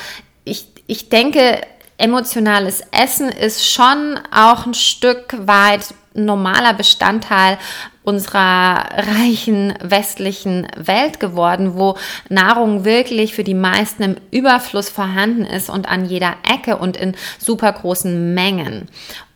ich, 0.46 0.68
ich 0.88 1.10
denke, 1.10 1.60
emotionales 2.02 2.82
Essen 2.92 3.30
ist 3.30 3.68
schon 3.68 4.20
auch 4.32 4.66
ein 4.66 4.74
Stück 4.74 5.36
weit 5.48 5.94
normaler 6.14 6.74
Bestandteil 6.74 7.58
unserer 8.04 8.86
reichen 8.96 9.74
westlichen 9.82 10.68
Welt 10.76 11.20
geworden, 11.20 11.76
wo 11.76 11.98
Nahrung 12.30 12.84
wirklich 12.84 13.36
für 13.36 13.44
die 13.44 13.54
meisten 13.54 14.02
im 14.02 14.16
Überfluss 14.32 14.90
vorhanden 14.90 15.46
ist 15.46 15.70
und 15.70 15.88
an 15.88 16.06
jeder 16.06 16.34
Ecke 16.52 16.78
und 16.78 16.98
in 16.98 17.16
super 17.38 17.72
großen 17.72 18.34
Mengen 18.34 18.90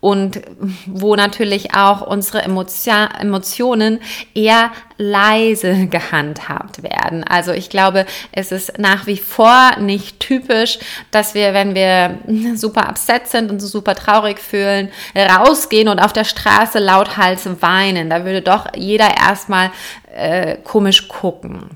und 0.05 0.39
wo 0.85 1.15
natürlich 1.15 1.73
auch 1.73 2.01
unsere 2.01 2.43
Emotionen 2.43 3.99
eher 4.35 4.71
leise 4.97 5.87
gehandhabt 5.87 6.83
werden. 6.83 7.23
Also 7.23 7.53
ich 7.53 7.71
glaube, 7.71 8.05
es 8.31 8.51
ist 8.51 8.77
nach 8.77 9.07
wie 9.07 9.17
vor 9.17 9.77
nicht 9.79 10.19
typisch, 10.19 10.77
dass 11.09 11.33
wir, 11.33 11.55
wenn 11.55 11.73
wir 11.73 12.19
super 12.55 12.87
upset 12.87 13.27
sind 13.27 13.49
und 13.49 13.59
so 13.59 13.67
super 13.67 13.95
traurig 13.95 14.37
fühlen, 14.37 14.89
rausgehen 15.15 15.87
und 15.87 15.99
auf 15.99 16.13
der 16.13 16.23
Straße 16.23 16.64
Straße 16.65 16.79
lauthals 16.79 17.61
weinen. 17.61 18.09
Da 18.09 18.25
würde 18.25 18.41
doch 18.41 18.67
jeder 18.75 19.17
erstmal 19.17 19.71
äh, 20.15 20.57
komisch 20.57 21.07
gucken. 21.07 21.69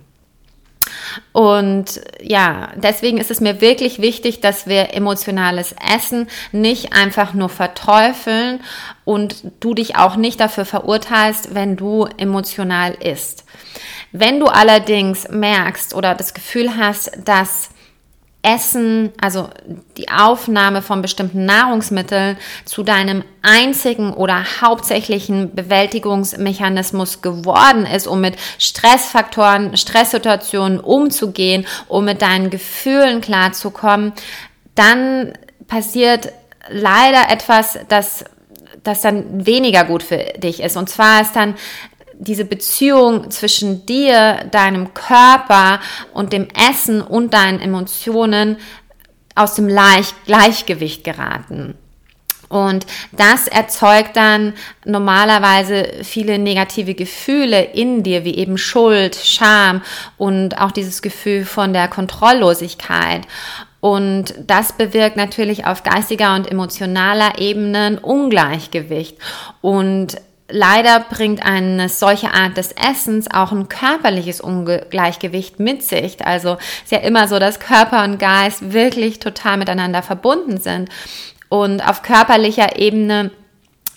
Und 1.31 2.01
ja, 2.21 2.69
deswegen 2.75 3.17
ist 3.17 3.31
es 3.31 3.41
mir 3.41 3.61
wirklich 3.61 3.99
wichtig, 3.99 4.41
dass 4.41 4.67
wir 4.67 4.93
emotionales 4.93 5.75
Essen 5.95 6.27
nicht 6.51 6.93
einfach 6.93 7.33
nur 7.33 7.49
verteufeln 7.49 8.61
und 9.05 9.43
du 9.59 9.73
dich 9.73 9.95
auch 9.95 10.15
nicht 10.15 10.39
dafür 10.39 10.65
verurteilst, 10.65 11.53
wenn 11.53 11.75
du 11.75 12.07
emotional 12.17 12.93
isst. 12.93 13.45
Wenn 14.11 14.39
du 14.39 14.47
allerdings 14.47 15.27
merkst 15.29 15.93
oder 15.93 16.15
das 16.15 16.33
Gefühl 16.33 16.77
hast, 16.77 17.11
dass 17.25 17.69
Essen, 18.55 19.11
also 19.21 19.49
die 19.97 20.09
Aufnahme 20.09 20.81
von 20.81 21.01
bestimmten 21.01 21.45
Nahrungsmitteln 21.45 22.37
zu 22.65 22.83
deinem 22.83 23.23
einzigen 23.41 24.13
oder 24.13 24.43
hauptsächlichen 24.61 25.53
Bewältigungsmechanismus 25.53 27.21
geworden 27.21 27.85
ist, 27.85 28.07
um 28.07 28.21
mit 28.21 28.35
Stressfaktoren, 28.57 29.77
Stresssituationen 29.77 30.79
umzugehen, 30.79 31.65
um 31.87 32.05
mit 32.05 32.21
deinen 32.21 32.49
Gefühlen 32.49 33.21
klarzukommen, 33.21 34.13
dann 34.75 35.33
passiert 35.67 36.31
leider 36.69 37.29
etwas, 37.29 37.79
das 37.87 38.25
das 38.83 39.01
dann 39.01 39.45
weniger 39.45 39.83
gut 39.83 40.03
für 40.03 40.17
dich 40.37 40.61
ist. 40.61 40.77
Und 40.77 40.89
zwar 40.89 41.21
ist 41.21 41.35
dann 41.35 41.55
diese 42.19 42.45
Beziehung 42.45 43.31
zwischen 43.31 43.85
dir, 43.85 44.45
deinem 44.51 44.93
Körper 44.93 45.79
und 46.13 46.33
dem 46.33 46.47
Essen 46.69 47.01
und 47.01 47.33
deinen 47.33 47.59
Emotionen 47.59 48.57
aus 49.35 49.55
dem 49.55 49.67
Gleichgewicht 49.67 51.03
geraten. 51.03 51.75
Und 52.49 52.87
das 53.11 53.47
erzeugt 53.47 54.17
dann 54.17 54.53
normalerweise 54.83 56.03
viele 56.03 56.39
negative 56.39 56.95
Gefühle 56.95 57.61
in 57.63 58.03
dir, 58.03 58.25
wie 58.25 58.35
eben 58.35 58.57
Schuld, 58.57 59.15
Scham 59.15 59.81
und 60.17 60.59
auch 60.59 60.71
dieses 60.71 61.01
Gefühl 61.01 61.45
von 61.45 61.73
der 61.73 61.87
Kontrolllosigkeit. 61.87 63.21
Und 63.81 64.33
das 64.45 64.73
bewirkt 64.73 65.15
natürlich 65.15 65.65
auf 65.65 65.83
geistiger 65.83 66.35
und 66.35 66.51
emotionaler 66.51 67.39
Ebene 67.39 67.79
ein 67.85 67.97
Ungleichgewicht. 67.97 69.17
Und 69.61 70.17
leider 70.49 70.99
bringt 70.99 71.43
eine 71.43 71.89
solche 71.89 72.33
Art 72.33 72.57
des 72.57 72.71
Essens 72.71 73.29
auch 73.31 73.51
ein 73.51 73.69
körperliches 73.69 74.41
Ungleichgewicht 74.41 75.59
mit 75.59 75.83
sich. 75.83 76.25
Also 76.25 76.57
ist 76.83 76.91
ja 76.91 76.99
immer 76.99 77.27
so, 77.27 77.39
dass 77.39 77.59
Körper 77.59 78.03
und 78.03 78.19
Geist 78.19 78.73
wirklich 78.73 79.19
total 79.19 79.57
miteinander 79.57 80.03
verbunden 80.03 80.57
sind. 80.59 80.89
Und 81.49 81.87
auf 81.87 82.01
körperlicher 82.01 82.77
Ebene 82.77 83.31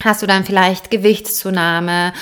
hast 0.03 0.23
du 0.23 0.27
dann 0.27 0.45
vielleicht 0.45 0.91
Gewichtszunahme 0.91 2.13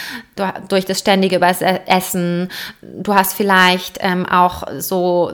durch 0.69 0.85
das 0.85 0.99
ständige 0.99 1.41
Essen. 1.41 2.49
Du 2.83 3.15
hast 3.15 3.35
vielleicht 3.35 3.99
ähm, 4.01 4.27
auch 4.27 4.65
so 4.79 5.33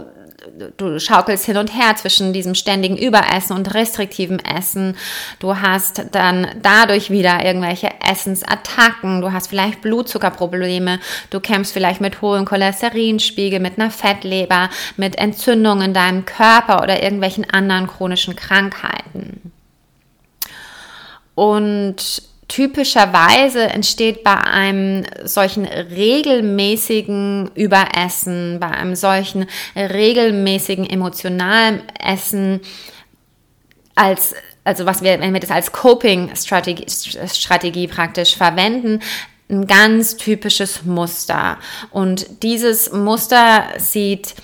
du 0.77 0.99
schaukelst 0.99 1.45
hin 1.45 1.57
und 1.57 1.75
her 1.75 1.97
zwischen 1.97 2.33
diesem 2.33 2.55
ständigen 2.55 2.97
Überessen 2.97 3.57
und 3.57 3.75
restriktivem 3.75 4.39
Essen. 4.39 4.97
Du 5.39 5.57
hast 5.57 6.07
dann 6.13 6.49
dadurch 6.63 7.11
wieder 7.11 7.45
irgendwelche 7.45 7.91
Essensattacken. 8.01 9.21
Du 9.21 9.33
hast 9.33 9.49
vielleicht 9.49 9.83
Blutzuckerprobleme. 9.83 11.01
Du 11.31 11.41
kämpfst 11.41 11.73
vielleicht 11.73 12.01
mit 12.01 12.23
hohem 12.23 12.45
Cholesterinspiegel, 12.45 13.61
mit 13.61 13.79
einer 13.79 13.91
Fettleber, 13.91 14.71
mit 14.97 15.17
Entzündungen 15.19 15.89
in 15.89 15.95
deinem 15.95 16.25
Körper 16.25 16.83
oder 16.83 17.03
irgendwelchen 17.03 17.49
anderen 17.51 17.87
chronischen 17.87 18.37
Krankheiten. 18.37 19.53
Und 21.35 22.23
typischerweise 22.49 23.63
entsteht 23.65 24.23
bei 24.23 24.37
einem 24.37 25.05
solchen 25.25 25.67
regelmäßigen 25.67 27.51
Überessen, 27.55 28.59
bei 28.61 28.69
einem 28.69 28.95
solchen 28.95 29.47
regelmäßigen 29.75 30.89
emotionalen 30.89 31.83
Essen 31.99 32.61
als 33.95 34.35
also 34.67 34.85
was 34.85 35.01
wir, 35.01 35.21
wenn 35.21 35.33
wir 35.33 35.41
das 35.41 35.53
als 35.53 35.71
Coping-Strategie 35.71 36.87
Strategie 37.33 37.87
praktisch 37.87 38.35
verwenden, 38.37 39.01
ein 39.49 39.67
ganz 39.67 40.17
typisches 40.17 40.83
Muster. 40.83 41.59
Und 41.91 42.43
dieses 42.43 42.91
Muster 42.93 43.65
sieht 43.79 44.35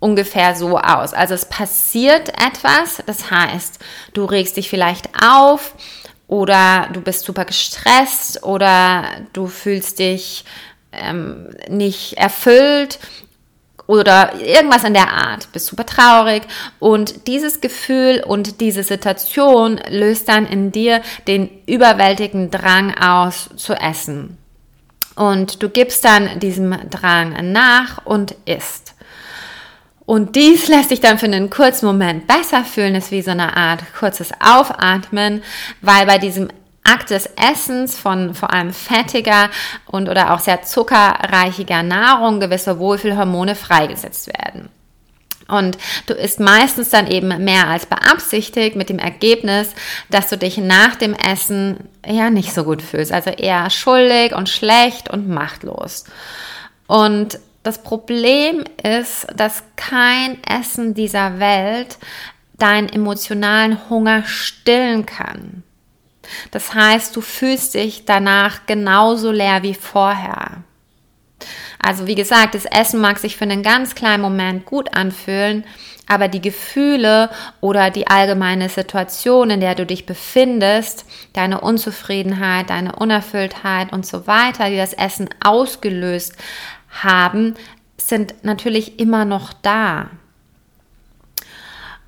ungefähr 0.00 0.56
so 0.56 0.78
aus. 0.78 1.14
Also 1.14 1.34
es 1.34 1.46
passiert 1.46 2.30
etwas, 2.30 3.02
das 3.06 3.30
heißt, 3.30 3.78
du 4.12 4.24
regst 4.24 4.56
dich 4.56 4.68
vielleicht 4.68 5.08
auf, 5.24 5.74
oder 6.26 6.88
du 6.92 7.00
bist 7.00 7.24
super 7.24 7.44
gestresst 7.44 8.42
oder 8.42 9.04
du 9.32 9.46
fühlst 9.46 9.98
dich 9.98 10.44
ähm, 10.92 11.48
nicht 11.68 12.14
erfüllt 12.16 12.98
oder 13.86 14.34
irgendwas 14.40 14.84
in 14.84 14.94
der 14.94 15.12
Art, 15.12 15.52
bist 15.52 15.66
super 15.66 15.84
traurig 15.84 16.42
und 16.78 17.26
dieses 17.26 17.60
Gefühl 17.60 18.22
und 18.26 18.60
diese 18.60 18.82
Situation 18.82 19.78
löst 19.90 20.28
dann 20.28 20.46
in 20.46 20.72
dir 20.72 21.02
den 21.26 21.50
überwältigenden 21.66 22.50
Drang 22.50 22.96
aus 22.96 23.50
zu 23.56 23.74
essen. 23.74 24.38
Und 25.16 25.62
du 25.62 25.68
gibst 25.68 26.04
dann 26.04 26.40
diesem 26.40 26.74
Drang 26.90 27.52
nach 27.52 28.04
und 28.04 28.34
isst. 28.46 28.93
Und 30.06 30.36
dies 30.36 30.68
lässt 30.68 30.90
sich 30.90 31.00
dann 31.00 31.18
für 31.18 31.26
einen 31.26 31.48
kurzen 31.48 31.86
Moment 31.86 32.26
besser 32.26 32.64
fühlen, 32.64 32.94
ist 32.94 33.10
wie 33.10 33.22
so 33.22 33.30
eine 33.30 33.56
Art 33.56 33.82
kurzes 33.98 34.32
Aufatmen, 34.38 35.42
weil 35.80 36.06
bei 36.06 36.18
diesem 36.18 36.48
Akt 36.82 37.08
des 37.10 37.30
Essens 37.36 37.98
von 37.98 38.34
vor 38.34 38.52
allem 38.52 38.74
fettiger 38.74 39.48
und 39.86 40.10
oder 40.10 40.34
auch 40.34 40.40
sehr 40.40 40.62
zuckerreichiger 40.62 41.82
Nahrung 41.82 42.40
gewisse 42.40 42.78
Wohlfühlhormone 42.78 43.54
freigesetzt 43.54 44.26
werden. 44.26 44.68
Und 45.48 45.76
du 46.06 46.14
isst 46.14 46.40
meistens 46.40 46.90
dann 46.90 47.06
eben 47.06 47.44
mehr 47.44 47.68
als 47.68 47.86
beabsichtigt 47.86 48.76
mit 48.76 48.88
dem 48.88 48.98
Ergebnis, 48.98 49.70
dass 50.10 50.28
du 50.28 50.38
dich 50.38 50.58
nach 50.58 50.96
dem 50.96 51.14
Essen 51.14 51.88
ja 52.06 52.30
nicht 52.30 52.54
so 52.54 52.64
gut 52.64 52.80
fühlst, 52.82 53.12
also 53.12 53.30
eher 53.30 53.68
schuldig 53.70 54.34
und 54.34 54.48
schlecht 54.48 55.10
und 55.10 55.28
machtlos. 55.28 56.04
Und 56.86 57.38
das 57.64 57.82
Problem 57.82 58.62
ist, 58.82 59.26
dass 59.34 59.64
kein 59.74 60.38
Essen 60.44 60.94
dieser 60.94 61.40
Welt 61.40 61.98
deinen 62.58 62.88
emotionalen 62.88 63.90
Hunger 63.90 64.24
stillen 64.24 65.06
kann. 65.06 65.64
Das 66.50 66.74
heißt, 66.74 67.16
du 67.16 67.20
fühlst 67.20 67.74
dich 67.74 68.04
danach 68.04 68.66
genauso 68.66 69.32
leer 69.32 69.62
wie 69.62 69.74
vorher. 69.74 70.62
Also 71.78 72.06
wie 72.06 72.14
gesagt, 72.14 72.54
das 72.54 72.66
Essen 72.66 73.00
mag 73.00 73.18
sich 73.18 73.36
für 73.36 73.44
einen 73.44 73.62
ganz 73.62 73.94
kleinen 73.94 74.22
Moment 74.22 74.64
gut 74.64 74.94
anfühlen, 74.96 75.64
aber 76.06 76.28
die 76.28 76.40
Gefühle 76.40 77.30
oder 77.60 77.90
die 77.90 78.06
allgemeine 78.06 78.68
Situation, 78.68 79.50
in 79.50 79.60
der 79.60 79.74
du 79.74 79.86
dich 79.86 80.06
befindest, 80.06 81.06
deine 81.32 81.60
Unzufriedenheit, 81.60 82.70
deine 82.70 82.96
Unerfülltheit 82.96 83.92
und 83.92 84.06
so 84.06 84.26
weiter, 84.26 84.68
die 84.68 84.76
das 84.76 84.92
Essen 84.92 85.28
ausgelöst 85.42 86.34
haben, 87.02 87.54
sind 87.96 88.34
natürlich 88.42 88.98
immer 89.00 89.24
noch 89.24 89.52
da. 89.52 90.10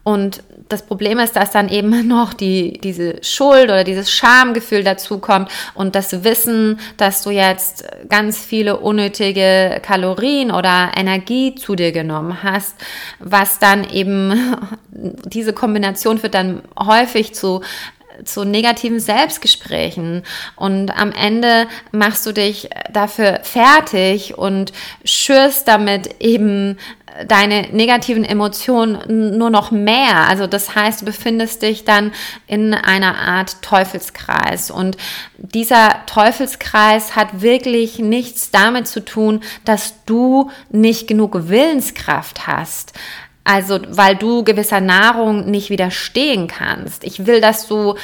Und 0.06 0.44
das 0.68 0.86
Problem 0.86 1.18
ist, 1.18 1.34
dass 1.34 1.50
dann 1.50 1.68
eben 1.68 2.06
noch 2.08 2.32
die, 2.32 2.78
diese 2.78 3.22
Schuld 3.24 3.64
oder 3.64 3.82
dieses 3.82 4.08
Schamgefühl 4.08 4.84
dazu 4.84 5.18
kommt 5.18 5.50
und 5.74 5.96
das 5.96 6.22
Wissen, 6.22 6.78
dass 6.96 7.22
du 7.22 7.30
jetzt 7.30 7.84
ganz 8.08 8.38
viele 8.38 8.76
unnötige 8.76 9.80
Kalorien 9.82 10.52
oder 10.52 10.92
Energie 10.96 11.56
zu 11.56 11.74
dir 11.74 11.90
genommen 11.90 12.44
hast, 12.44 12.76
was 13.18 13.58
dann 13.58 13.88
eben 13.90 14.56
diese 14.90 15.52
Kombination 15.52 16.18
führt 16.18 16.34
dann 16.34 16.62
häufig 16.78 17.34
zu 17.34 17.62
zu 18.24 18.44
negativen 18.44 19.00
Selbstgesprächen 19.00 20.22
und 20.56 20.90
am 20.90 21.12
Ende 21.12 21.66
machst 21.92 22.26
du 22.26 22.32
dich 22.32 22.70
dafür 22.92 23.40
fertig 23.42 24.38
und 24.38 24.72
schürst 25.04 25.68
damit 25.68 26.20
eben 26.20 26.78
deine 27.28 27.68
negativen 27.72 28.24
Emotionen 28.24 29.38
nur 29.38 29.50
noch 29.50 29.70
mehr. 29.70 30.28
Also 30.28 30.46
das 30.46 30.74
heißt, 30.74 31.00
du 31.00 31.06
befindest 31.06 31.62
dich 31.62 31.84
dann 31.84 32.12
in 32.46 32.74
einer 32.74 33.16
Art 33.16 33.62
Teufelskreis 33.62 34.70
und 34.70 34.96
dieser 35.38 36.04
Teufelskreis 36.06 37.16
hat 37.16 37.40
wirklich 37.40 37.98
nichts 37.98 38.50
damit 38.50 38.86
zu 38.86 39.04
tun, 39.04 39.40
dass 39.64 40.04
du 40.04 40.50
nicht 40.70 41.06
genug 41.06 41.48
Willenskraft 41.48 42.46
hast. 42.46 42.92
Also, 43.46 43.78
weil 43.88 44.16
du 44.16 44.42
gewisser 44.42 44.80
Nahrung 44.80 45.48
nicht 45.48 45.70
widerstehen 45.70 46.48
kannst. 46.48 47.04
Ich 47.04 47.26
will, 47.26 47.40
dass 47.40 47.68
du 47.68 47.94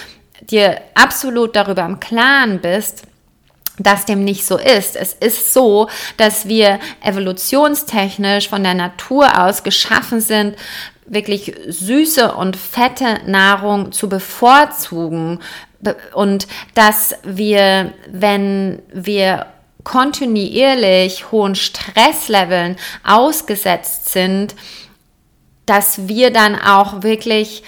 dir 0.40 0.80
absolut 0.94 1.56
darüber 1.56 1.84
im 1.84 1.98
Klaren 1.98 2.60
bist, 2.60 3.02
dass 3.76 4.04
dem 4.04 4.22
nicht 4.22 4.46
so 4.46 4.56
ist. 4.56 4.94
Es 4.94 5.14
ist 5.14 5.52
so, 5.52 5.88
dass 6.16 6.46
wir 6.46 6.78
evolutionstechnisch 7.02 8.48
von 8.48 8.62
der 8.62 8.74
Natur 8.74 9.36
aus 9.36 9.64
geschaffen 9.64 10.20
sind, 10.20 10.54
wirklich 11.06 11.52
süße 11.66 12.32
und 12.34 12.56
fette 12.56 13.18
Nahrung 13.26 13.90
zu 13.90 14.08
bevorzugen 14.08 15.40
und 16.14 16.46
dass 16.74 17.16
wir, 17.24 17.92
wenn 18.08 18.80
wir 18.92 19.46
kontinuierlich 19.82 21.32
hohen 21.32 21.56
Stressleveln 21.56 22.76
ausgesetzt 23.02 24.10
sind, 24.10 24.54
dass 25.72 26.06
wir 26.06 26.30
dann 26.30 26.54
auch 26.54 27.02
wirklich 27.02 27.62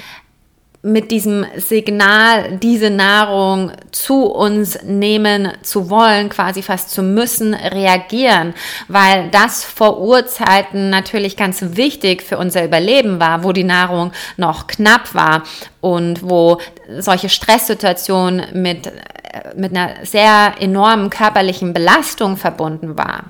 mit 0.82 1.10
diesem 1.10 1.46
Signal, 1.56 2.58
diese 2.58 2.90
Nahrung 2.90 3.72
zu 3.92 4.24
uns 4.26 4.78
nehmen 4.82 5.48
zu 5.62 5.88
wollen, 5.88 6.28
quasi 6.28 6.60
fast 6.60 6.90
zu 6.90 7.02
müssen, 7.02 7.54
reagieren, 7.54 8.52
weil 8.88 9.30
das 9.30 9.64
vor 9.64 10.02
Urzeiten 10.02 10.90
natürlich 10.90 11.38
ganz 11.38 11.64
wichtig 11.76 12.20
für 12.20 12.36
unser 12.36 12.62
Überleben 12.62 13.20
war, 13.20 13.42
wo 13.42 13.52
die 13.52 13.64
Nahrung 13.64 14.12
noch 14.36 14.66
knapp 14.66 15.14
war 15.14 15.44
und 15.80 16.22
wo 16.28 16.58
solche 16.98 17.30
Stresssituationen 17.30 18.48
mit, 18.52 18.92
mit 19.56 19.74
einer 19.74 20.04
sehr 20.04 20.56
enormen 20.60 21.08
körperlichen 21.08 21.72
Belastung 21.72 22.36
verbunden 22.36 22.98
war. 22.98 23.24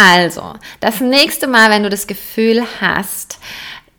Also, 0.00 0.54
das 0.78 1.00
nächste 1.00 1.48
Mal, 1.48 1.70
wenn 1.70 1.82
du 1.82 1.90
das 1.90 2.06
Gefühl 2.06 2.64
hast, 2.80 3.40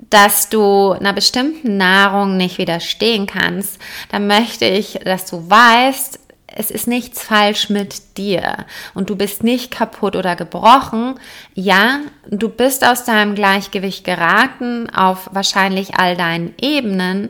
dass 0.10 0.48
du 0.48 0.94
einer 0.94 1.12
bestimmten 1.12 1.76
Nahrung 1.76 2.38
nicht 2.38 2.58
widerstehen 2.58 3.28
kannst, 3.28 3.80
dann 4.10 4.26
möchte 4.26 4.64
ich, 4.64 5.02
dass 5.04 5.26
du 5.26 5.50
weißt, 5.50 6.20
es 6.56 6.72
ist 6.72 6.88
nichts 6.88 7.22
falsch 7.22 7.70
mit 7.70 8.18
dir 8.18 8.66
und 8.94 9.10
du 9.10 9.18
bist 9.18 9.44
nicht 9.44 9.72
kaputt 9.72 10.16
oder 10.16 10.38
gebrochen. 10.38 11.20
Ja, 11.54 12.00
du 12.30 12.48
bist 12.48 12.86
aus 12.86 13.04
deinem 13.04 13.36
Gleichgewicht 13.36 14.06
geraten 14.06 14.90
auf 14.90 15.30
wahrscheinlich 15.34 15.96
all 15.96 16.16
deinen 16.16 16.54
Ebenen, 16.62 17.30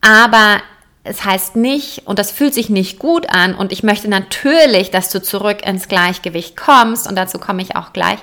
aber 0.00 0.62
es 1.04 1.24
heißt 1.24 1.56
nicht, 1.56 2.06
und 2.06 2.20
das 2.20 2.30
fühlt 2.30 2.54
sich 2.54 2.70
nicht 2.70 2.98
gut 3.00 3.28
an, 3.28 3.54
und 3.54 3.72
ich 3.72 3.82
möchte 3.82 4.08
natürlich, 4.08 4.90
dass 4.90 5.10
du 5.10 5.20
zurück 5.20 5.66
ins 5.66 5.88
Gleichgewicht 5.88 6.56
kommst, 6.56 7.08
und 7.08 7.16
dazu 7.16 7.38
komme 7.38 7.62
ich 7.62 7.74
auch 7.74 7.92
gleich, 7.92 8.18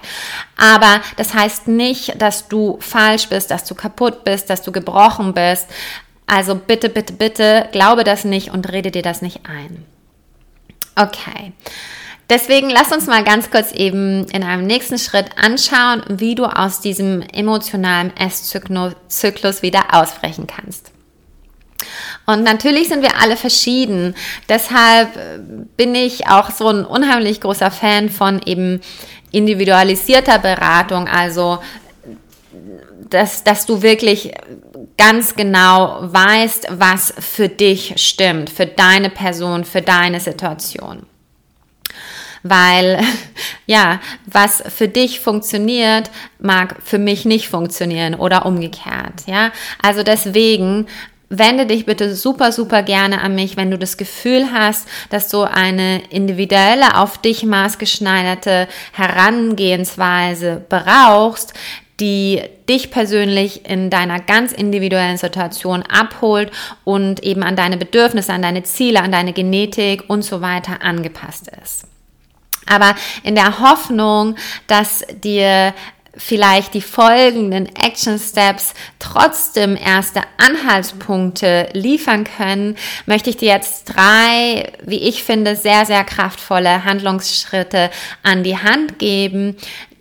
aber 0.57 1.01
das 1.17 1.33
heißt 1.33 1.67
nicht, 1.67 2.21
dass 2.21 2.47
du 2.47 2.77
falsch 2.79 3.27
bist, 3.27 3.51
dass 3.51 3.65
du 3.65 3.75
kaputt 3.75 4.23
bist, 4.23 4.49
dass 4.49 4.61
du 4.61 4.71
gebrochen 4.71 5.33
bist. 5.33 5.67
Also 6.25 6.55
bitte, 6.55 6.89
bitte, 6.89 7.13
bitte, 7.13 7.67
glaube 7.71 8.03
das 8.03 8.23
nicht 8.23 8.51
und 8.51 8.71
rede 8.71 8.91
dir 8.91 9.01
das 9.01 9.21
nicht 9.21 9.41
ein. 9.49 9.83
Okay. 10.95 11.53
Deswegen 12.29 12.69
lass 12.69 12.91
uns 12.91 13.07
mal 13.07 13.23
ganz 13.23 13.49
kurz 13.49 13.71
eben 13.71 14.25
in 14.25 14.43
einem 14.43 14.67
nächsten 14.67 14.99
Schritt 14.99 15.31
anschauen, 15.43 16.03
wie 16.07 16.35
du 16.35 16.45
aus 16.45 16.79
diesem 16.79 17.21
emotionalen 17.21 18.15
Esszyklus 18.15 19.63
wieder 19.63 19.95
ausbrechen 19.95 20.45
kannst. 20.45 20.91
Und 22.25 22.43
natürlich 22.43 22.89
sind 22.89 23.01
wir 23.01 23.19
alle 23.19 23.37
verschieden. 23.37 24.15
Deshalb 24.47 25.15
äh, 25.15 25.39
bin 25.77 25.95
ich 25.95 26.27
auch 26.27 26.51
so 26.51 26.67
ein 26.67 26.85
unheimlich 26.85 27.41
großer 27.41 27.71
Fan 27.71 28.09
von 28.09 28.41
eben 28.45 28.81
individualisierter 29.31 30.39
Beratung. 30.39 31.07
Also, 31.07 31.59
dass, 33.09 33.43
dass 33.43 33.65
du 33.65 33.81
wirklich 33.81 34.33
ganz 34.97 35.35
genau 35.35 35.97
weißt, 36.01 36.67
was 36.71 37.13
für 37.17 37.49
dich 37.49 37.93
stimmt, 37.97 38.49
für 38.49 38.65
deine 38.65 39.09
Person, 39.09 39.65
für 39.65 39.81
deine 39.81 40.19
Situation 40.19 41.05
weil 42.43 42.99
ja, 43.65 43.99
was 44.25 44.63
für 44.67 44.87
dich 44.87 45.19
funktioniert, 45.19 46.09
mag 46.39 46.75
für 46.83 46.97
mich 46.97 47.25
nicht 47.25 47.49
funktionieren 47.49 48.15
oder 48.15 48.45
umgekehrt, 48.45 49.25
ja? 49.27 49.51
Also 49.81 50.03
deswegen 50.03 50.87
wende 51.29 51.65
dich 51.65 51.85
bitte 51.85 52.15
super, 52.15 52.51
super 52.51 52.83
gerne 52.83 53.21
an 53.21 53.35
mich, 53.35 53.55
wenn 53.55 53.71
du 53.71 53.77
das 53.77 53.97
Gefühl 53.97 54.51
hast, 54.51 54.87
dass 55.09 55.29
du 55.29 55.43
eine 55.43 56.01
individuelle, 56.09 56.97
auf 56.97 57.17
dich 57.17 57.43
maßgeschneiderte 57.43 58.67
Herangehensweise 58.93 60.65
brauchst, 60.67 61.53
die 61.99 62.41
dich 62.67 62.91
persönlich 62.91 63.69
in 63.69 63.89
deiner 63.89 64.19
ganz 64.19 64.51
individuellen 64.51 65.17
Situation 65.17 65.83
abholt 65.83 66.51
und 66.83 67.23
eben 67.23 67.43
an 67.43 67.55
deine 67.55 67.77
Bedürfnisse, 67.77 68.33
an 68.33 68.41
deine 68.41 68.63
Ziele, 68.63 69.01
an 69.01 69.11
deine 69.11 69.33
Genetik 69.33 70.05
und 70.07 70.23
so 70.23 70.41
weiter 70.41 70.81
angepasst 70.81 71.51
ist. 71.61 71.85
Aber 72.65 72.95
in 73.23 73.35
der 73.35 73.59
Hoffnung, 73.59 74.35
dass 74.67 75.03
dir 75.23 75.73
vielleicht 76.15 76.73
die 76.73 76.81
folgenden 76.81 77.67
Action 77.75 78.19
Steps 78.19 78.73
trotzdem 78.99 79.75
erste 79.75 80.21
Anhaltspunkte 80.37 81.69
liefern 81.73 82.23
können, 82.23 82.75
möchte 83.05 83.29
ich 83.29 83.37
dir 83.37 83.49
jetzt 83.49 83.85
drei, 83.95 84.71
wie 84.83 84.99
ich 84.99 85.23
finde, 85.23 85.55
sehr, 85.55 85.85
sehr 85.85 86.03
kraftvolle 86.03 86.83
Handlungsschritte 86.83 87.89
an 88.23 88.43
die 88.43 88.57
Hand 88.57 88.99
geben, 88.99 89.55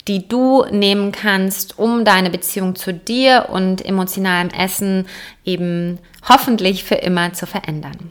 die 0.08 0.26
du 0.26 0.64
nehmen 0.70 1.12
kannst, 1.12 1.78
um 1.78 2.04
deine 2.04 2.30
Beziehung 2.30 2.74
zu 2.74 2.94
dir 2.94 3.48
und 3.50 3.84
emotionalem 3.84 4.48
Essen 4.48 5.06
eben 5.44 5.98
hoffentlich 6.26 6.84
für 6.84 6.96
immer 6.96 7.34
zu 7.34 7.46
verändern. 7.46 8.10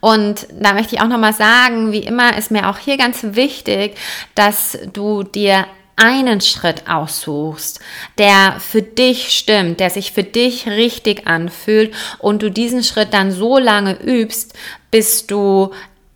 Und 0.00 0.46
da 0.52 0.74
möchte 0.74 0.94
ich 0.94 1.00
auch 1.00 1.08
nochmal 1.08 1.32
sagen, 1.32 1.92
wie 1.92 2.00
immer 2.00 2.36
ist 2.36 2.50
mir 2.50 2.68
auch 2.68 2.78
hier 2.78 2.96
ganz 2.96 3.22
wichtig, 3.22 3.96
dass 4.34 4.78
du 4.92 5.22
dir 5.22 5.66
einen 5.96 6.40
Schritt 6.42 6.88
aussuchst, 6.88 7.80
der 8.18 8.56
für 8.60 8.82
dich 8.82 9.36
stimmt, 9.36 9.80
der 9.80 9.90
sich 9.90 10.12
für 10.12 10.22
dich 10.22 10.66
richtig 10.66 11.26
anfühlt 11.26 11.94
und 12.18 12.42
du 12.42 12.50
diesen 12.50 12.84
Schritt 12.84 13.14
dann 13.14 13.32
so 13.32 13.58
lange 13.58 13.94
übst, 14.02 14.54
bis 14.90 15.26
du 15.26 15.72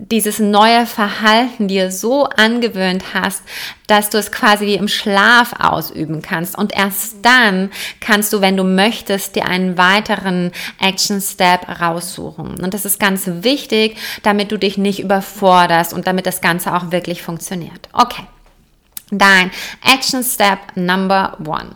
dieses 0.09 0.38
neue 0.38 0.87
Verhalten 0.87 1.69
dir 1.69 1.90
so 1.90 2.25
angewöhnt 2.25 3.12
hast, 3.12 3.43
dass 3.87 4.11
du 4.11 4.19
es 4.19 4.33
quasi 4.33 4.66
wie 4.66 4.75
im 4.75 4.88
Schlaf 4.88 5.53
ausüben 5.59 6.23
kannst. 6.23 6.57
Und 6.57 6.73
erst 6.75 7.16
dann 7.23 7.71
kannst 8.01 8.33
du, 8.33 8.40
wenn 8.40 8.57
du 8.57 8.64
möchtest, 8.64 9.37
dir 9.37 9.47
einen 9.47 9.77
weiteren 9.77 10.53
Action 10.81 11.21
Step 11.21 11.69
raussuchen. 11.81 12.61
Und 12.61 12.73
das 12.73 12.85
ist 12.85 12.99
ganz 12.99 13.25
wichtig, 13.27 13.97
damit 14.23 14.53
du 14.53 14.59
dich 14.59 14.79
nicht 14.79 15.01
überforderst 15.01 15.93
und 15.93 16.07
damit 16.07 16.27
das 16.27 16.40
Ganze 16.40 16.75
auch 16.75 16.93
wirklich 16.93 17.23
funktioniert. 17.23 17.88
Okay. 17.93 18.25
Dein 19.11 19.51
Action 19.85 20.23
Step 20.23 20.59
Number 20.77 21.37
One. 21.44 21.70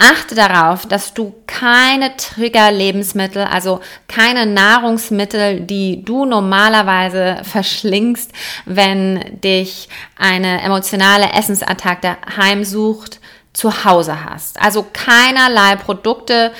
Achte 0.00 0.36
darauf, 0.36 0.86
dass 0.86 1.12
du 1.12 1.34
keine 1.48 2.16
Trigger-Lebensmittel, 2.16 3.42
also 3.42 3.80
keine 4.06 4.46
Nahrungsmittel, 4.46 5.62
die 5.62 6.04
du 6.04 6.24
normalerweise 6.24 7.38
verschlingst, 7.42 8.30
wenn 8.64 9.40
dich 9.40 9.88
eine 10.16 10.62
emotionale 10.62 11.32
Essensattacke 11.32 12.16
heimsucht, 12.36 13.18
zu 13.52 13.84
Hause 13.84 14.24
hast. 14.24 14.60
Also 14.62 14.86
keinerlei 14.92 15.74
Produkte, 15.74 16.52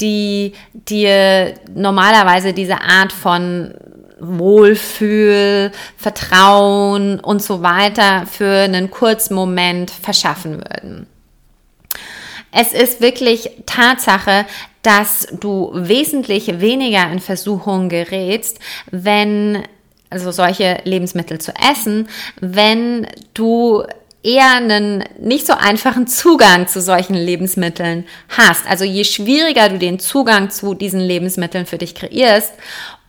die 0.00 0.54
dir 0.72 1.54
normalerweise 1.72 2.52
diese 2.52 2.80
Art 2.80 3.12
von 3.12 3.72
Wohlfühl, 4.20 5.72
Vertrauen 5.96 7.20
und 7.20 7.42
so 7.42 7.62
weiter 7.62 8.26
für 8.30 8.60
einen 8.64 8.90
kurzen 8.90 9.34
Moment 9.34 9.90
verschaffen 9.90 10.58
würden. 10.58 11.06
Es 12.52 12.72
ist 12.72 13.00
wirklich 13.00 13.50
Tatsache, 13.66 14.44
dass 14.82 15.28
du 15.38 15.70
wesentlich 15.74 16.60
weniger 16.60 17.10
in 17.10 17.20
Versuchung 17.20 17.88
gerätst, 17.88 18.58
wenn 18.90 19.62
also 20.08 20.32
solche 20.32 20.80
Lebensmittel 20.84 21.40
zu 21.40 21.52
essen, 21.54 22.08
wenn 22.40 23.06
du 23.34 23.84
eher 24.22 24.56
einen 24.56 25.04
nicht 25.18 25.46
so 25.46 25.54
einfachen 25.54 26.06
Zugang 26.06 26.66
zu 26.66 26.80
solchen 26.80 27.14
Lebensmitteln 27.14 28.04
hast. 28.28 28.66
Also 28.68 28.84
je 28.84 29.04
schwieriger 29.04 29.68
du 29.68 29.78
den 29.78 29.98
Zugang 29.98 30.50
zu 30.50 30.74
diesen 30.74 31.00
Lebensmitteln 31.00 31.64
für 31.64 31.78
dich 31.78 31.94
kreierst, 31.94 32.52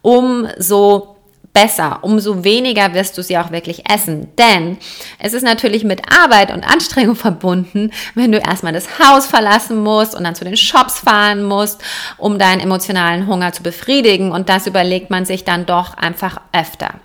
umso 0.02 1.12
besser, 1.54 2.00
umso 2.02 2.44
weniger 2.44 2.94
wirst 2.94 3.18
du 3.18 3.24
sie 3.24 3.38
auch 3.38 3.52
wirklich 3.52 3.90
essen. 3.90 4.30
Denn 4.38 4.78
es 5.20 5.34
ist 5.34 5.44
natürlich 5.44 5.84
mit 5.84 6.02
Arbeit 6.12 6.52
und 6.52 6.64
Anstrengung 6.64 7.16
verbunden, 7.16 7.92
wenn 8.16 8.32
du 8.32 8.38
erstmal 8.38 8.74
das 8.74 9.00
Haus 9.00 9.26
verlassen 9.26 9.82
musst 9.82 10.16
und 10.16 10.24
dann 10.24 10.36
zu 10.36 10.46
den 10.46 10.58
Shops 10.58 11.00
fahren 11.00 11.44
musst, 11.44 11.82
um 12.18 12.40
deinen 12.40 12.62
emotionalen 12.62 13.28
Hunger 13.28 13.52
zu 13.52 13.64
befriedigen. 13.64 14.32
Und 14.32 14.50
das 14.50 14.68
überlegt 14.68 15.10
man 15.10 15.26
sich 15.26 15.44
dann 15.44 15.66
doch 15.66 15.96
einfach 15.98 16.40
öfter. 16.54 16.96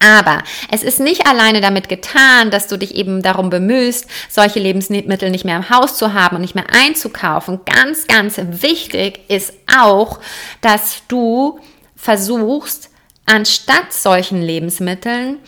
Aber 0.00 0.42
es 0.70 0.82
ist 0.82 1.00
nicht 1.00 1.26
alleine 1.26 1.62
damit 1.62 1.88
getan, 1.88 2.50
dass 2.50 2.66
du 2.66 2.76
dich 2.76 2.94
eben 2.94 3.22
darum 3.22 3.48
bemühst, 3.48 4.06
solche 4.28 4.58
Lebensmittel 4.58 5.30
nicht 5.30 5.46
mehr 5.46 5.56
im 5.56 5.70
Haus 5.70 5.96
zu 5.96 6.12
haben 6.12 6.36
und 6.36 6.42
nicht 6.42 6.54
mehr 6.54 6.66
einzukaufen. 6.70 7.60
Ganz, 7.64 8.06
ganz 8.06 8.38
wichtig 8.38 9.20
ist 9.28 9.54
auch, 9.74 10.20
dass 10.60 11.04
du 11.08 11.58
versuchst, 12.04 12.90
anstatt 13.24 13.94
solchen 13.94 14.42
Lebensmitteln, 14.42 15.38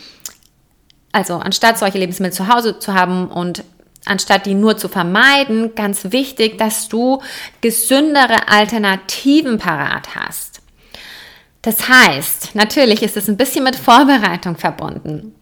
also 1.11 1.35
anstatt 1.35 1.77
solche 1.77 1.99
Lebensmittel 1.99 2.33
zu 2.33 2.47
Hause 2.47 2.79
zu 2.79 2.95
haben 2.95 3.27
und 3.27 3.63
anstatt 4.05 4.47
die 4.47 4.55
nur 4.55 4.75
zu 4.75 4.89
vermeiden, 4.89 5.75
ganz 5.75 6.11
wichtig, 6.11 6.57
dass 6.57 6.89
du 6.89 7.21
gesündere 7.61 8.47
Alternativen 8.47 9.59
parat 9.59 10.15
hast. 10.15 10.61
Das 11.61 11.87
heißt, 11.87 12.55
natürlich 12.55 13.03
ist 13.03 13.17
es 13.17 13.27
ein 13.27 13.37
bisschen 13.37 13.63
mit 13.63 13.75
Vorbereitung 13.75 14.57
verbunden. 14.57 15.35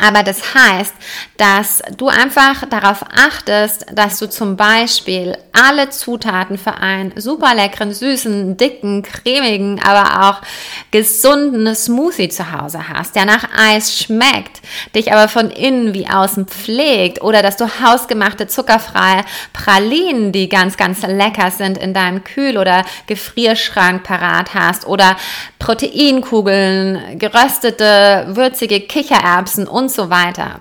Aber 0.00 0.22
das 0.22 0.54
heißt, 0.54 0.94
dass 1.36 1.82
du 1.96 2.08
einfach 2.08 2.66
darauf 2.68 3.02
achtest, 3.02 3.86
dass 3.92 4.18
du 4.18 4.28
zum 4.28 4.56
Beispiel 4.56 5.36
alle 5.52 5.90
Zutaten 5.90 6.58
für 6.58 6.74
einen 6.74 7.12
super 7.16 7.54
leckeren, 7.54 7.92
süßen, 7.92 8.56
dicken, 8.56 9.02
cremigen, 9.02 9.80
aber 9.82 10.28
auch 10.28 10.42
gesunden 10.90 11.74
Smoothie 11.74 12.28
zu 12.28 12.52
Hause 12.52 12.88
hast, 12.88 13.14
der 13.16 13.24
nach 13.24 13.44
Eis 13.56 13.98
schmeckt, 13.98 14.60
dich 14.94 15.12
aber 15.12 15.28
von 15.28 15.50
innen 15.50 15.92
wie 15.94 16.08
außen 16.08 16.46
pflegt 16.46 17.22
oder 17.22 17.42
dass 17.42 17.56
du 17.56 17.66
hausgemachte 17.66 18.46
zuckerfreie 18.46 19.24
Pralinen, 19.52 20.32
die 20.32 20.48
ganz, 20.48 20.76
ganz 20.76 21.02
lecker 21.02 21.50
sind, 21.50 21.76
in 21.78 21.94
deinem 21.94 22.24
Kühl- 22.24 22.58
oder 22.58 22.84
Gefrierschrank 23.06 24.02
parat 24.02 24.54
hast 24.54 24.86
oder 24.86 25.16
Proteinkugeln, 25.58 27.18
geröstete, 27.18 28.28
würzige 28.30 28.80
Kichererbsen 28.80 29.68
und 29.68 29.89
so 29.94 30.10
weiter. 30.10 30.60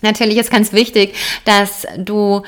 Natürlich 0.00 0.36
ist 0.36 0.50
ganz 0.50 0.72
wichtig, 0.72 1.14
dass 1.44 1.86
du 1.96 2.42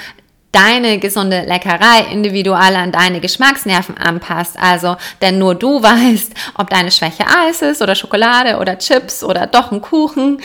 deine 0.52 0.98
gesunde 0.98 1.42
Leckerei 1.42 2.06
individuell 2.10 2.74
an 2.74 2.90
deine 2.90 3.20
Geschmacksnerven 3.20 3.96
anpasst. 3.96 4.56
Also, 4.60 4.96
denn 5.20 5.38
nur 5.38 5.54
du 5.54 5.82
weißt, 5.82 6.32
ob 6.58 6.70
deine 6.70 6.90
Schwäche 6.90 7.24
Eis 7.26 7.62
ist 7.62 7.82
oder 7.82 7.94
Schokolade 7.94 8.58
oder 8.58 8.78
Chips 8.78 9.22
oder 9.22 9.46
doch 9.46 9.72
ein 9.72 9.80
Kuchen. 9.80 10.40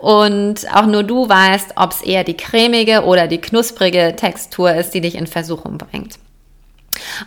Und 0.00 0.66
auch 0.74 0.86
nur 0.86 1.02
du 1.02 1.28
weißt, 1.28 1.74
ob 1.76 1.92
es 1.92 2.02
eher 2.02 2.24
die 2.24 2.36
cremige 2.36 3.04
oder 3.04 3.26
die 3.26 3.40
knusprige 3.40 4.14
Textur 4.16 4.72
ist, 4.74 4.92
die 4.92 5.00
dich 5.00 5.14
in 5.14 5.26
Versuchung 5.26 5.78
bringt. 5.78 6.18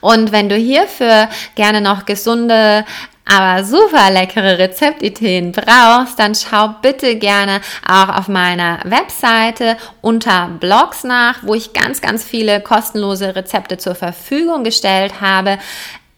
Und 0.01 0.31
wenn 0.31 0.49
du 0.49 0.55
hierfür 0.55 1.29
gerne 1.55 1.81
noch 1.81 2.05
gesunde 2.05 2.85
aber 3.29 3.63
super 3.63 4.09
leckere 4.11 4.57
Rezeptideen 4.57 5.51
brauchst, 5.51 6.17
dann 6.17 6.33
schau 6.35 6.69
bitte 6.81 7.15
gerne 7.15 7.61
auch 7.87 8.17
auf 8.17 8.27
meiner 8.27 8.79
Webseite 8.85 9.77
unter 10.01 10.49
Blogs 10.59 11.03
nach, 11.03 11.43
wo 11.43 11.53
ich 11.53 11.73
ganz, 11.73 12.01
ganz 12.01 12.23
viele 12.23 12.59
kostenlose 12.59 13.35
Rezepte 13.35 13.77
zur 13.77 13.93
Verfügung 13.95 14.63
gestellt 14.63 15.21
habe. 15.21 15.59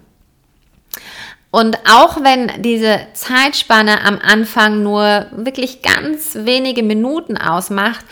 Und 1.52 1.78
auch 1.88 2.24
wenn 2.24 2.52
diese 2.64 3.00
Zeitspanne 3.14 4.04
am 4.04 4.18
Anfang 4.20 4.82
nur 4.82 5.28
wirklich 5.32 5.84
ganz 5.84 6.32
wenige 6.34 6.82
Minuten 6.82 7.38
ausmacht, 7.38 8.04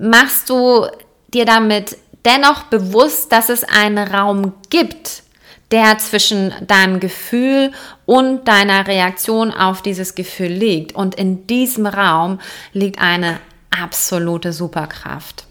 machst 0.00 0.48
du 0.48 0.86
dir 1.32 1.44
damit 1.44 1.96
dennoch 2.24 2.64
bewusst, 2.64 3.32
dass 3.32 3.48
es 3.48 3.64
einen 3.64 3.98
Raum 3.98 4.54
gibt, 4.70 5.22
der 5.70 5.98
zwischen 5.98 6.52
deinem 6.66 6.98
Gefühl 6.98 7.72
und 8.06 8.48
deiner 8.48 8.86
Reaktion 8.86 9.52
auf 9.52 9.82
dieses 9.82 10.14
Gefühl 10.14 10.48
liegt. 10.48 10.94
Und 10.94 11.14
in 11.14 11.46
diesem 11.46 11.86
Raum 11.86 12.40
liegt 12.72 13.00
eine 13.00 13.38
absolute 13.70 14.52
Superkraft. 14.52 15.44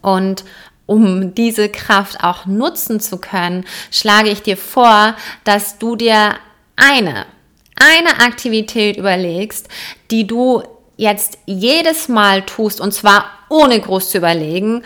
Und 0.00 0.44
um 0.86 1.34
diese 1.34 1.68
Kraft 1.68 2.22
auch 2.22 2.46
nutzen 2.46 3.00
zu 3.00 3.18
können, 3.18 3.64
schlage 3.90 4.30
ich 4.30 4.42
dir 4.42 4.56
vor, 4.56 5.16
dass 5.42 5.78
du 5.78 5.96
dir 5.96 6.36
eine, 6.76 7.26
eine 7.74 8.20
Aktivität 8.20 8.96
überlegst, 8.96 9.68
die 10.12 10.28
du 10.28 10.62
jetzt 10.96 11.38
jedes 11.46 12.08
Mal 12.08 12.42
tust, 12.42 12.80
und 12.80 12.92
zwar 12.92 13.26
ohne 13.48 13.80
groß 13.80 14.10
zu 14.10 14.18
überlegen, 14.18 14.82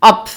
ob 0.00 0.30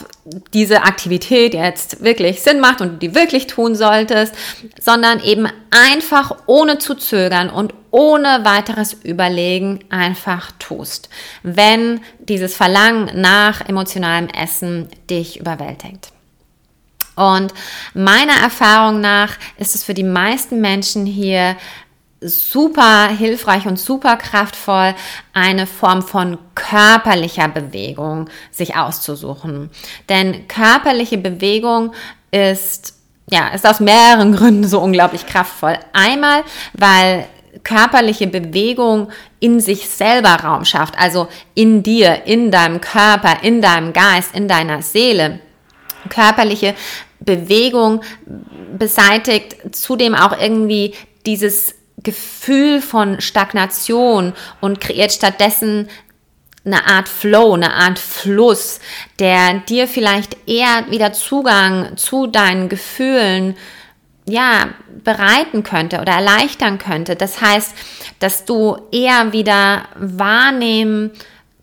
diese 0.54 0.84
Aktivität 0.84 1.54
jetzt 1.54 2.04
wirklich 2.04 2.41
Sinn 2.41 2.60
macht 2.60 2.82
und 2.82 2.93
du 2.93 2.97
die 2.97 3.13
wirklich 3.13 3.45
tun 3.45 3.76
solltest, 3.76 4.34
sondern 4.82 5.24
eben 5.24 5.47
einfach 5.69 6.36
ohne 6.47 6.80
zu 6.80 6.95
zögern 6.95 7.50
und 7.50 7.74
ohne 7.91 8.43
weiteres 8.43 8.93
Überlegen 8.93 9.84
einfach 9.89 10.52
tust, 10.58 11.10
wenn 11.43 12.02
dieses 12.19 12.56
Verlangen 12.56 13.21
nach 13.21 13.62
emotionalem 13.67 14.30
Essen 14.30 14.88
dich 15.10 15.39
überwältigt. 15.39 16.12
Und 17.15 17.54
meiner 17.93 18.41
Erfahrung 18.41 19.00
nach 19.00 19.38
ist 19.58 19.76
es 19.76 19.84
für 19.84 19.93
die 19.93 20.04
meisten 20.04 20.60
Menschen 20.60 21.06
hier 21.06 21.56
super 22.21 23.07
hilfreich 23.07 23.65
und 23.65 23.79
super 23.79 24.15
kraftvoll, 24.15 24.93
eine 25.34 25.65
Form 25.65 26.03
von 26.03 26.38
körperlicher 26.53 27.47
Bewegung 27.47 28.29
sich 28.51 28.75
auszusuchen. 28.75 29.71
Denn 30.07 30.47
körperliche 30.47 31.17
Bewegung 31.17 31.93
ist, 32.29 32.95
ja, 33.29 33.49
ist 33.49 33.65
aus 33.65 33.79
mehreren 33.79 34.31
Gründen 34.36 34.67
so 34.67 34.79
unglaublich 34.79 35.25
kraftvoll. 35.25 35.79
Einmal, 35.93 36.43
weil 36.73 37.27
körperliche 37.63 38.27
Bewegung 38.27 39.10
in 39.39 39.60
sich 39.60 39.89
selber 39.89 40.36
Raum 40.36 40.63
schafft, 40.63 40.97
also 40.97 41.27
in 41.55 41.84
dir, 41.84 42.25
in 42.25 42.51
deinem 42.51 42.79
Körper, 42.81 43.43
in 43.43 43.62
deinem 43.62 43.93
Geist, 43.93 44.36
in 44.36 44.47
deiner 44.47 44.81
Seele. 44.81 45.39
Körperliche 46.10 46.75
Bewegung 47.19 48.01
beseitigt 48.77 49.75
zudem 49.75 50.15
auch 50.15 50.38
irgendwie 50.39 50.93
dieses 51.25 51.75
Gefühl 52.04 52.82
von 52.82 53.22
Stagnation 53.22 54.34
und 54.60 54.82
kreiert 54.82 55.12
stattdessen 55.12 55.90
eine 56.64 56.86
Art 56.86 57.10
Flow, 57.10 57.54
eine 57.54 57.74
Art 57.74 57.98
Fluss, 57.98 58.80
der 59.20 59.60
dir 59.68 59.88
vielleicht 59.88 60.38
eher 60.48 60.86
wieder 60.90 61.14
Zugang 61.14 61.98
zu 61.98 62.28
deinen 62.28 62.70
Gefühlen 62.70 63.56
ja, 64.26 64.70
bereiten 65.04 65.64
könnte 65.64 66.00
oder 66.00 66.14
erleichtern 66.14 66.78
könnte. 66.78 67.16
Das 67.16 67.42
heißt, 67.42 67.74
dass 68.20 68.46
du 68.46 68.78
eher 68.92 69.34
wieder 69.34 69.86
wahrnehmen 69.96 71.12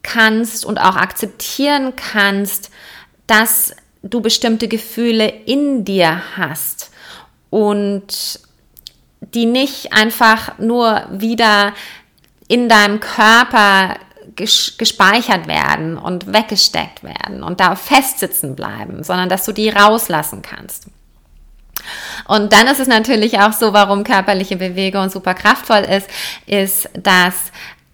kannst 0.02 0.64
und 0.64 0.78
auch 0.78 0.96
akzeptieren 0.96 1.94
kannst, 1.94 2.70
dass 3.26 3.74
du 4.02 4.20
bestimmte 4.20 4.68
Gefühle 4.68 5.28
in 5.28 5.84
dir 5.84 6.22
hast 6.36 6.90
und 7.50 8.40
die 9.34 9.46
nicht 9.46 9.92
einfach 9.92 10.58
nur 10.58 11.06
wieder 11.10 11.72
in 12.48 12.68
deinem 12.68 13.00
Körper 13.00 13.96
gespeichert 14.36 15.48
werden 15.48 15.98
und 15.98 16.32
weggesteckt 16.32 17.02
werden 17.02 17.42
und 17.42 17.60
da 17.60 17.74
festsitzen 17.74 18.54
bleiben, 18.54 19.02
sondern 19.02 19.28
dass 19.28 19.44
du 19.44 19.52
die 19.52 19.68
rauslassen 19.68 20.42
kannst. 20.42 20.86
Und 22.26 22.52
dann 22.52 22.66
ist 22.66 22.80
es 22.80 22.88
natürlich 22.88 23.40
auch 23.40 23.52
so, 23.52 23.72
warum 23.72 24.04
körperliche 24.04 24.56
Bewegung 24.56 25.08
super 25.08 25.34
kraftvoll 25.34 25.78
ist, 25.78 26.08
ist, 26.46 26.88
dass 26.94 27.34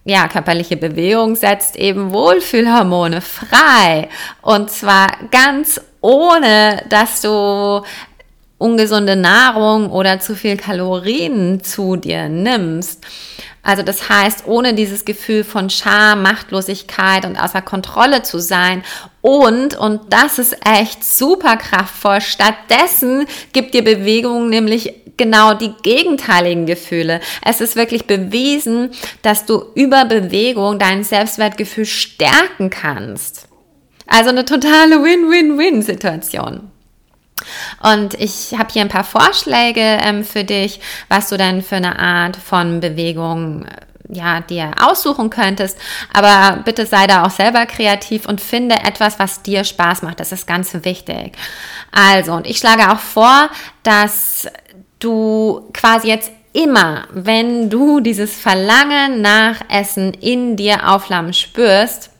ja, 0.03 0.27
körperliche 0.27 0.77
Bewegung 0.77 1.35
setzt 1.35 1.75
eben 1.75 2.13
Wohlfühlhormone 2.13 3.21
frei. 3.21 4.07
Und 4.43 4.69
zwar 4.69 5.07
ganz 5.31 5.81
ohne, 5.99 6.83
dass 6.89 7.21
du 7.21 7.81
ungesunde 8.57 9.15
Nahrung 9.15 9.91
oder 9.91 10.19
zu 10.19 10.35
viel 10.35 10.57
Kalorien 10.57 11.63
zu 11.63 11.95
dir 11.95 12.29
nimmst. 12.29 13.05
Also 13.65 13.81
das 13.81 14.09
heißt, 14.09 14.43
ohne 14.45 14.75
dieses 14.75 15.05
Gefühl 15.05 15.43
von 15.43 15.71
Scham, 15.71 16.21
Machtlosigkeit 16.21 17.25
und 17.25 17.35
außer 17.35 17.63
Kontrolle 17.63 18.21
zu 18.21 18.39
sein. 18.39 18.83
Und, 19.21 19.75
und 19.75 20.13
das 20.13 20.37
ist 20.37 20.55
echt 20.63 21.03
super 21.03 21.57
kraftvoll, 21.57 22.21
stattdessen 22.21 23.25
gibt 23.53 23.73
dir 23.73 23.83
Bewegung 23.83 24.49
nämlich 24.49 24.93
genau 25.17 25.55
die 25.55 25.73
gegenteiligen 25.81 26.67
Gefühle. 26.67 27.21
Es 27.43 27.59
ist 27.59 27.75
wirklich 27.75 28.05
bewiesen, 28.05 28.91
dass 29.23 29.45
du 29.45 29.63
über 29.73 30.05
Bewegung 30.05 30.77
dein 30.77 31.03
Selbstwertgefühl 31.03 31.85
stärken 31.85 32.69
kannst. 32.69 33.47
Also 34.05 34.29
eine 34.29 34.45
totale 34.45 35.01
Win-Win-Win-Situation. 35.01 36.71
Und 37.81 38.13
ich 38.15 38.53
habe 38.57 38.71
hier 38.71 38.81
ein 38.81 38.89
paar 38.89 39.03
Vorschläge 39.03 39.81
ähm, 39.81 40.23
für 40.23 40.43
dich, 40.43 40.79
was 41.09 41.29
du 41.29 41.37
dann 41.37 41.61
für 41.61 41.75
eine 41.75 41.99
Art 41.99 42.37
von 42.37 42.79
Bewegung 42.79 43.65
ja, 44.09 44.39
dir 44.41 44.71
aussuchen 44.81 45.29
könntest. 45.29 45.77
Aber 46.13 46.61
bitte 46.63 46.85
sei 46.85 47.07
da 47.07 47.25
auch 47.25 47.31
selber 47.31 47.65
kreativ 47.65 48.25
und 48.25 48.41
finde 48.41 48.75
etwas, 48.75 49.19
was 49.19 49.41
dir 49.41 49.63
Spaß 49.63 50.03
macht. 50.03 50.19
Das 50.19 50.31
ist 50.31 50.47
ganz 50.47 50.73
wichtig. 50.83 51.37
Also, 51.91 52.33
und 52.33 52.47
ich 52.47 52.57
schlage 52.57 52.91
auch 52.91 52.99
vor, 52.99 53.49
dass 53.83 54.47
du 54.99 55.69
quasi 55.73 56.07
jetzt 56.07 56.31
immer, 56.53 57.05
wenn 57.11 57.69
du 57.69 57.99
dieses 57.99 58.39
Verlangen 58.39 59.21
nach 59.21 59.57
Essen 59.69 60.13
in 60.13 60.55
dir 60.55 60.89
aufflammen 60.89 61.33
spürst, 61.33 62.11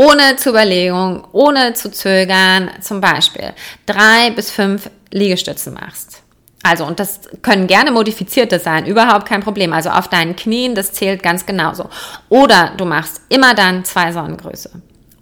ohne 0.00 0.36
zu 0.36 0.48
Überlegung, 0.48 1.26
ohne 1.32 1.74
zu 1.74 1.90
zögern, 1.90 2.70
zum 2.80 3.02
Beispiel 3.02 3.52
drei 3.84 4.30
bis 4.30 4.50
fünf 4.50 4.88
Liegestützen 5.10 5.74
machst. 5.74 6.22
Also, 6.62 6.86
und 6.86 6.98
das 6.98 7.20
können 7.42 7.66
gerne 7.66 7.90
modifizierte 7.90 8.58
sein, 8.58 8.86
überhaupt 8.86 9.26
kein 9.26 9.42
Problem. 9.42 9.74
Also 9.74 9.90
auf 9.90 10.08
deinen 10.08 10.36
Knien, 10.36 10.74
das 10.74 10.92
zählt 10.92 11.22
ganz 11.22 11.44
genauso. 11.44 11.90
Oder 12.30 12.72
du 12.78 12.86
machst 12.86 13.20
immer 13.28 13.52
dann 13.52 13.84
zwei 13.84 14.10
Sonnengröße. 14.10 14.70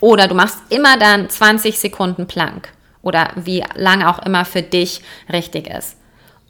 Oder 0.00 0.28
du 0.28 0.36
machst 0.36 0.58
immer 0.68 0.96
dann 0.96 1.28
20 1.28 1.76
Sekunden 1.76 2.28
Plank. 2.28 2.68
Oder 3.02 3.30
wie 3.34 3.64
lang 3.74 4.04
auch 4.04 4.20
immer 4.20 4.44
für 4.44 4.62
dich 4.62 5.02
richtig 5.32 5.68
ist. 5.68 5.96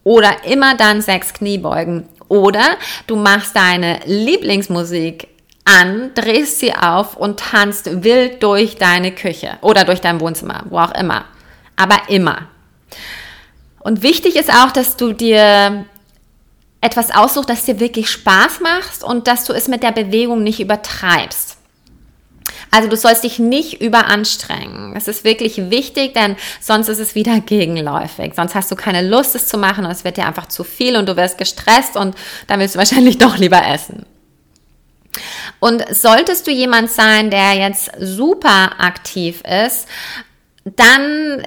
Oder 0.05 0.45
immer 0.45 0.75
dann 0.75 1.01
sechs 1.01 1.33
Kniebeugen. 1.33 2.07
Oder 2.29 2.77
du 3.07 3.17
machst 3.17 3.57
deine 3.57 4.01
Lieblingsmusik 4.05 5.29
an, 5.69 6.13
drehst 6.15 6.61
sie 6.61 6.75
auf 6.75 7.17
und 7.17 7.41
tanzt 7.41 8.03
wild 8.03 8.43
durch 8.43 8.77
deine 8.77 9.13
Küche 9.13 9.59
oder 9.61 9.85
durch 9.85 10.01
dein 10.01 10.21
Wohnzimmer, 10.21 10.65
wo 10.71 10.79
auch 10.79 10.95
immer. 10.95 11.25
Aber 11.77 12.09
immer. 12.09 12.49
Und 13.81 14.03
wichtig 14.03 14.37
ist 14.37 14.53
auch, 14.53 14.73
dass 14.73 14.97
du 14.97 15.13
dir 15.13 15.85
etwas 16.81 17.15
aussuchst, 17.15 17.51
das 17.51 17.65
dir 17.65 17.81
wirklich 17.81 18.11
Spaß 18.11 18.61
macht 18.61 19.03
und 19.03 19.27
dass 19.27 19.45
du 19.45 19.53
es 19.53 19.69
mit 19.69 19.83
der 19.83 19.93
Bewegung 19.93 20.43
nicht 20.43 20.61
übertreibst. 20.61 21.57
Also 22.71 22.89
du 22.89 22.97
sollst 22.97 23.25
dich 23.25 23.39
nicht 23.39 23.81
überanstrengen. 23.81 24.95
Das 24.95 25.09
ist 25.09 25.25
wirklich 25.25 25.71
wichtig, 25.71 26.15
denn 26.15 26.37
sonst 26.61 26.89
ist 26.89 26.99
es 26.99 27.15
wieder 27.15 27.41
gegenläufig. 27.41 28.33
Sonst 28.35 28.55
hast 28.55 28.71
du 28.71 28.77
keine 28.77 29.07
Lust, 29.07 29.35
es 29.35 29.49
zu 29.49 29.59
machen 29.59 29.85
und 29.85 29.91
es 29.91 30.05
wird 30.05 30.17
dir 30.17 30.27
einfach 30.27 30.47
zu 30.47 30.65
viel 30.65 30.97
und 30.97 31.09
du 31.09 31.17
wirst 31.17 31.39
gestresst 31.39 31.97
und 31.97 32.15
dann 32.47 32.61
willst 32.61 32.75
du 32.75 32.79
wahrscheinlich 32.79 33.19
doch 33.19 33.39
lieber 33.39 33.67
essen. 33.67 34.05
Und 35.61 35.85
solltest 35.95 36.47
du 36.47 36.51
jemand 36.51 36.91
sein, 36.91 37.31
der 37.31 37.55
jetzt 37.55 37.91
super 37.99 38.81
aktiv 38.81 39.43
ist, 39.43 39.89
dann 40.65 41.43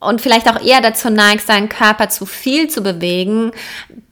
und 0.00 0.20
vielleicht 0.20 0.48
auch 0.48 0.62
eher 0.62 0.80
dazu 0.80 1.10
neigst, 1.10 1.48
deinen 1.48 1.68
Körper 1.68 2.08
zu 2.08 2.24
viel 2.24 2.68
zu 2.68 2.82
bewegen, 2.82 3.52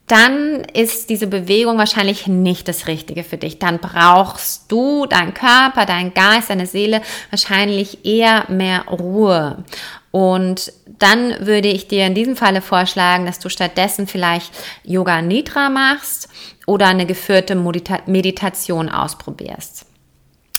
dann 0.06 0.62
ist 0.72 1.10
diese 1.10 1.26
Bewegung 1.26 1.78
wahrscheinlich 1.78 2.28
nicht 2.28 2.68
das 2.68 2.86
Richtige 2.86 3.24
für 3.24 3.38
dich. 3.38 3.58
Dann 3.58 3.78
brauchst 3.78 4.70
du, 4.70 5.06
dein 5.06 5.34
Körper, 5.34 5.84
dein 5.84 6.14
Geist, 6.14 6.50
deine 6.50 6.66
Seele 6.66 7.02
wahrscheinlich 7.30 8.04
eher 8.04 8.44
mehr 8.48 8.84
Ruhe. 8.88 9.64
Und 10.12 10.72
dann 10.86 11.46
würde 11.46 11.68
ich 11.68 11.88
dir 11.88 12.06
in 12.06 12.14
diesem 12.14 12.36
Falle 12.36 12.62
vorschlagen, 12.62 13.26
dass 13.26 13.40
du 13.40 13.48
stattdessen 13.48 14.06
vielleicht 14.06 14.52
Yoga 14.84 15.22
Nidra 15.22 15.70
machst 15.70 16.28
oder 16.66 16.88
eine 16.88 17.06
geführte 17.06 17.54
Meditation 17.54 18.88
ausprobierst. 18.88 19.86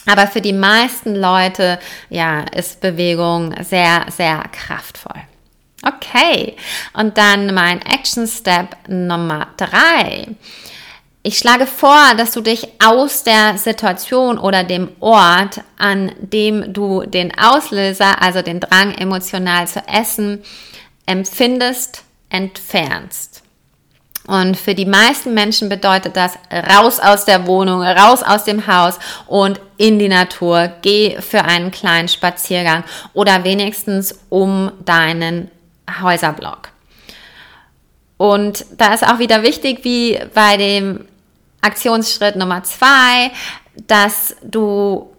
Aber 0.07 0.25
für 0.27 0.41
die 0.41 0.53
meisten 0.53 1.15
Leute, 1.15 1.79
ja, 2.09 2.39
ist 2.55 2.81
Bewegung 2.81 3.53
sehr, 3.61 4.05
sehr 4.09 4.41
kraftvoll. 4.51 5.21
Okay, 5.85 6.55
und 6.93 7.17
dann 7.17 7.53
mein 7.53 7.81
Action 7.81 8.25
Step 8.25 8.75
Nummer 8.87 9.49
drei. 9.57 10.27
Ich 11.23 11.37
schlage 11.37 11.67
vor, 11.67 12.15
dass 12.15 12.31
du 12.31 12.41
dich 12.41 12.67
aus 12.83 13.23
der 13.23 13.57
Situation 13.57 14.39
oder 14.39 14.63
dem 14.63 14.89
Ort, 15.01 15.61
an 15.77 16.13
dem 16.19 16.71
du 16.73 17.03
den 17.03 17.37
Auslöser, 17.37 18.21
also 18.21 18.41
den 18.41 18.61
Drang 18.61 18.93
emotional 18.93 19.67
zu 19.67 19.81
essen, 19.87 20.41
empfindest, 21.05 22.03
entfernst. 22.29 23.36
Und 24.27 24.57
für 24.57 24.75
die 24.75 24.85
meisten 24.85 25.33
Menschen 25.33 25.69
bedeutet 25.69 26.17
das 26.17 26.33
raus 26.51 26.99
aus 26.99 27.25
der 27.25 27.47
Wohnung, 27.47 27.81
raus 27.81 28.23
aus 28.23 28.43
dem 28.43 28.67
Haus 28.67 28.99
und 29.25 29.59
in 29.77 29.99
die 29.99 30.09
Natur. 30.09 30.69
Geh 30.81 31.19
für 31.21 31.45
einen 31.45 31.71
kleinen 31.71 32.09
Spaziergang 32.09 32.83
oder 33.13 33.45
wenigstens 33.45 34.19
um 34.29 34.71
deinen 34.83 35.49
Häuserblock. 36.01 36.69
Und 38.17 38.65
da 38.77 38.93
ist 38.93 39.07
auch 39.07 39.19
wieder 39.19 39.43
wichtig, 39.43 39.83
wie 39.83 40.19
bei 40.33 40.57
dem 40.57 41.05
Aktionsschritt 41.61 42.35
Nummer 42.35 42.63
zwei, 42.63 43.31
dass 43.87 44.35
du 44.43 45.09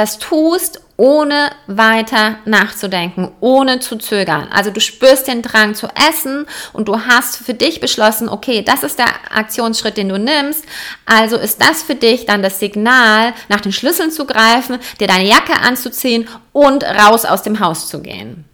das 0.00 0.18
tust, 0.18 0.80
ohne 0.96 1.50
weiter 1.66 2.36
nachzudenken, 2.46 3.30
ohne 3.40 3.80
zu 3.80 3.96
zögern. 3.96 4.48
Also 4.50 4.70
du 4.70 4.80
spürst 4.80 5.28
den 5.28 5.42
Drang 5.42 5.74
zu 5.74 5.88
essen 6.08 6.46
und 6.72 6.88
du 6.88 7.06
hast 7.06 7.36
für 7.36 7.54
dich 7.54 7.80
beschlossen, 7.80 8.28
okay, 8.28 8.62
das 8.62 8.82
ist 8.82 8.98
der 8.98 9.08
Aktionsschritt, 9.30 9.96
den 9.98 10.08
du 10.08 10.18
nimmst. 10.18 10.64
Also 11.04 11.36
ist 11.36 11.60
das 11.60 11.82
für 11.82 11.94
dich 11.94 12.26
dann 12.26 12.42
das 12.42 12.60
Signal, 12.60 13.34
nach 13.48 13.60
den 13.60 13.72
Schlüsseln 13.72 14.10
zu 14.10 14.26
greifen, 14.26 14.78
dir 15.00 15.06
deine 15.06 15.28
Jacke 15.28 15.54
anzuziehen 15.60 16.28
und 16.52 16.82
raus 16.82 17.24
aus 17.24 17.42
dem 17.42 17.60
Haus 17.60 17.88
zu 17.88 18.00
gehen 18.00 18.49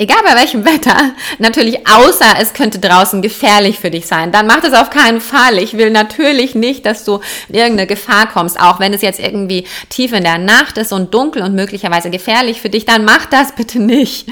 egal 0.00 0.22
bei 0.24 0.34
welchem 0.34 0.64
Wetter, 0.64 0.96
natürlich 1.38 1.86
außer 1.86 2.36
es 2.40 2.54
könnte 2.54 2.78
draußen 2.78 3.20
gefährlich 3.20 3.78
für 3.78 3.90
dich 3.90 4.06
sein, 4.06 4.32
dann 4.32 4.46
mach 4.46 4.60
das 4.60 4.72
auf 4.72 4.88
keinen 4.88 5.20
Fall. 5.20 5.58
Ich 5.58 5.76
will 5.76 5.90
natürlich 5.90 6.54
nicht, 6.54 6.86
dass 6.86 7.04
du 7.04 7.20
in 7.48 7.56
irgendeine 7.56 7.86
Gefahr 7.86 8.26
kommst, 8.26 8.58
auch 8.58 8.80
wenn 8.80 8.94
es 8.94 9.02
jetzt 9.02 9.20
irgendwie 9.20 9.66
tief 9.90 10.14
in 10.14 10.24
der 10.24 10.38
Nacht 10.38 10.78
ist 10.78 10.94
und 10.94 11.12
dunkel 11.12 11.42
und 11.42 11.54
möglicherweise 11.54 12.08
gefährlich 12.08 12.62
für 12.62 12.70
dich, 12.70 12.86
dann 12.86 13.04
mach 13.04 13.26
das 13.26 13.54
bitte 13.54 13.78
nicht. 13.78 14.26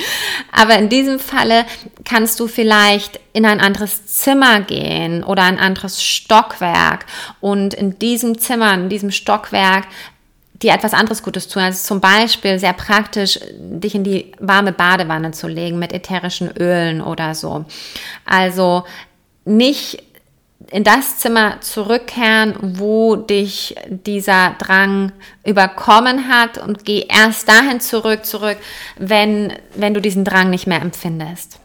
Aber 0.53 0.77
in 0.77 0.89
diesem 0.89 1.19
Falle 1.19 1.67
kannst 2.05 2.41
du 2.41 2.49
vielleicht 2.49 3.21
in 3.35 3.45
ein 3.45 3.61
anderes 3.61 4.07
Zimmer 4.07 4.61
gehen 4.61 5.23
oder 5.23 5.43
ein 5.43 5.59
anderes 5.59 6.03
Stockwerk 6.03 7.05
und 7.41 7.75
in 7.75 7.99
diesem 7.99 8.39
Zimmer, 8.39 8.73
in 8.73 8.89
diesem 8.89 9.11
Stockwerk 9.11 9.85
dir 10.63 10.73
etwas 10.73 10.95
anderes 10.95 11.23
Gutes 11.23 11.49
tun. 11.49 11.63
Also 11.63 11.87
zum 11.87 12.01
Beispiel 12.01 12.59
sehr 12.59 12.73
praktisch, 12.73 13.39
dich 13.59 13.95
in 13.95 14.05
die 14.05 14.33
warme 14.39 14.73
Badewanne 14.73 15.31
zu 15.31 15.49
legen 15.49 15.79
mit 15.79 15.93
ätherischen 15.93 16.51
Ölen 16.57 17.01
oder 17.01 17.35
so. 17.35 17.65
Also 18.25 18.85
nicht 19.45 20.03
in 20.71 20.85
das 20.85 21.19
Zimmer 21.19 21.61
zurückkehren, 21.61 22.55
wo 22.79 23.17
dich 23.17 23.77
dieser 23.89 24.55
Drang 24.59 25.13
überkommen 25.45 26.29
hat 26.29 26.59
und 26.59 26.85
geh 26.85 27.07
erst 27.09 27.49
dahin 27.49 27.81
zurück, 27.81 28.27
zurück, 28.27 28.59
wenn, 28.97 29.53
wenn 29.75 29.95
du 29.95 30.01
diesen 30.01 30.25
Drang 30.25 30.51
nicht 30.51 30.67
mehr 30.67 30.83
empfindest. 30.83 31.61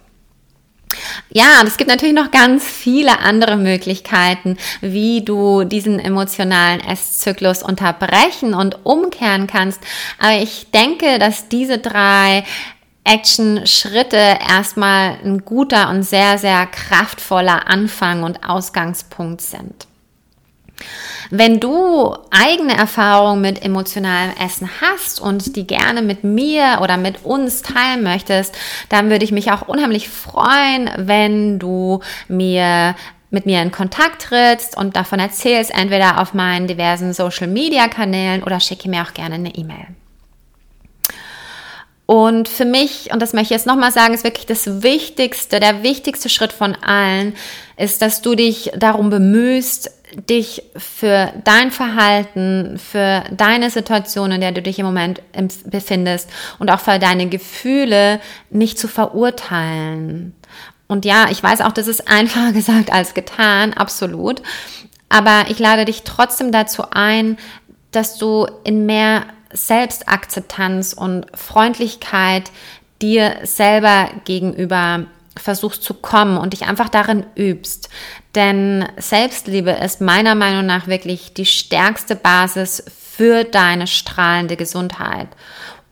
Ja, 1.29 1.61
und 1.61 1.67
es 1.67 1.77
gibt 1.77 1.89
natürlich 1.89 2.15
noch 2.15 2.31
ganz 2.31 2.65
viele 2.65 3.19
andere 3.19 3.57
Möglichkeiten, 3.57 4.57
wie 4.81 5.23
du 5.23 5.63
diesen 5.63 5.99
emotionalen 5.99 6.79
Esszyklus 6.79 7.63
unterbrechen 7.63 8.53
und 8.53 8.85
umkehren 8.85 9.47
kannst. 9.47 9.81
Aber 10.19 10.37
ich 10.37 10.71
denke, 10.71 11.19
dass 11.19 11.49
diese 11.49 11.77
drei 11.77 12.43
Action-Schritte 13.03 14.17
erstmal 14.17 15.17
ein 15.23 15.43
guter 15.43 15.89
und 15.89 16.03
sehr, 16.03 16.37
sehr 16.37 16.65
kraftvoller 16.67 17.67
Anfang 17.67 18.23
und 18.23 18.47
Ausgangspunkt 18.47 19.41
sind. 19.41 19.87
Wenn 21.29 21.59
du 21.59 22.15
eigene 22.29 22.77
Erfahrungen 22.77 23.41
mit 23.41 23.63
emotionalem 23.63 24.33
Essen 24.39 24.69
hast 24.81 25.19
und 25.19 25.55
die 25.55 25.65
gerne 25.65 26.01
mit 26.01 26.23
mir 26.23 26.79
oder 26.81 26.97
mit 26.97 27.23
uns 27.25 27.61
teilen 27.61 28.03
möchtest, 28.03 28.55
dann 28.89 29.09
würde 29.09 29.25
ich 29.25 29.31
mich 29.31 29.51
auch 29.51 29.67
unheimlich 29.67 30.09
freuen, 30.09 30.89
wenn 30.97 31.59
du 31.59 32.01
mir 32.27 32.95
mit 33.31 33.47
mir 33.47 33.63
in 33.63 33.71
Kontakt 33.71 34.21
trittst 34.23 34.77
und 34.77 34.95
davon 34.95 35.19
erzählst, 35.19 35.73
entweder 35.73 36.21
auf 36.21 36.35
meinen 36.35 36.67
diversen 36.67 37.13
Social 37.13 37.47
Media 37.47 37.87
Kanälen 37.87 38.43
oder 38.43 38.59
schicke 38.59 38.87
mir 38.87 39.01
auch 39.01 39.13
gerne 39.13 39.35
eine 39.35 39.55
E-Mail. 39.55 39.87
Und 42.05 42.49
für 42.49 42.65
mich, 42.65 43.11
und 43.11 43.21
das 43.21 43.33
möchte 43.33 43.53
ich 43.53 43.57
jetzt 43.57 43.65
nochmal 43.65 43.91
sagen, 43.91 44.13
ist 44.13 44.23
wirklich 44.23 44.45
das 44.45 44.83
Wichtigste, 44.83 45.59
der 45.59 45.83
wichtigste 45.83 46.29
Schritt 46.29 46.53
von 46.53 46.75
allen, 46.75 47.33
ist, 47.77 48.01
dass 48.01 48.21
du 48.21 48.35
dich 48.35 48.71
darum 48.75 49.09
bemühst, 49.09 49.89
dich 50.29 50.63
für 50.75 51.33
dein 51.43 51.71
Verhalten, 51.71 52.79
für 52.79 53.23
deine 53.31 53.69
Situation, 53.69 54.31
in 54.31 54.41
der 54.41 54.51
du 54.51 54.61
dich 54.61 54.79
im 54.79 54.85
Moment 54.85 55.21
befindest 55.65 56.29
und 56.59 56.69
auch 56.71 56.79
für 56.79 56.99
deine 56.99 57.27
Gefühle 57.27 58.19
nicht 58.49 58.77
zu 58.77 58.87
verurteilen. 58.87 60.35
Und 60.87 61.05
ja, 61.05 61.27
ich 61.31 61.41
weiß 61.41 61.61
auch, 61.61 61.71
das 61.71 61.87
ist 61.87 62.07
einfacher 62.07 62.51
gesagt 62.53 62.91
als 62.91 63.13
getan, 63.13 63.73
absolut. 63.73 64.41
Aber 65.09 65.45
ich 65.49 65.59
lade 65.59 65.85
dich 65.85 66.03
trotzdem 66.03 66.51
dazu 66.51 66.83
ein, 66.91 67.37
dass 67.91 68.17
du 68.17 68.47
in 68.63 68.85
mehr 68.85 69.25
Selbstakzeptanz 69.51 70.93
und 70.93 71.27
Freundlichkeit 71.35 72.51
dir 73.01 73.37
selber 73.43 74.09
gegenüber 74.25 75.05
versuchst 75.37 75.83
zu 75.83 75.93
kommen 75.93 76.37
und 76.37 76.53
dich 76.53 76.63
einfach 76.63 76.89
darin 76.89 77.25
übst. 77.35 77.89
Denn 78.35 78.87
Selbstliebe 78.97 79.71
ist 79.71 80.01
meiner 80.01 80.35
Meinung 80.35 80.65
nach 80.65 80.87
wirklich 80.87 81.33
die 81.33 81.45
stärkste 81.45 82.15
Basis 82.15 82.83
für 83.15 83.43
deine 83.43 83.87
strahlende 83.87 84.55
Gesundheit. 84.55 85.27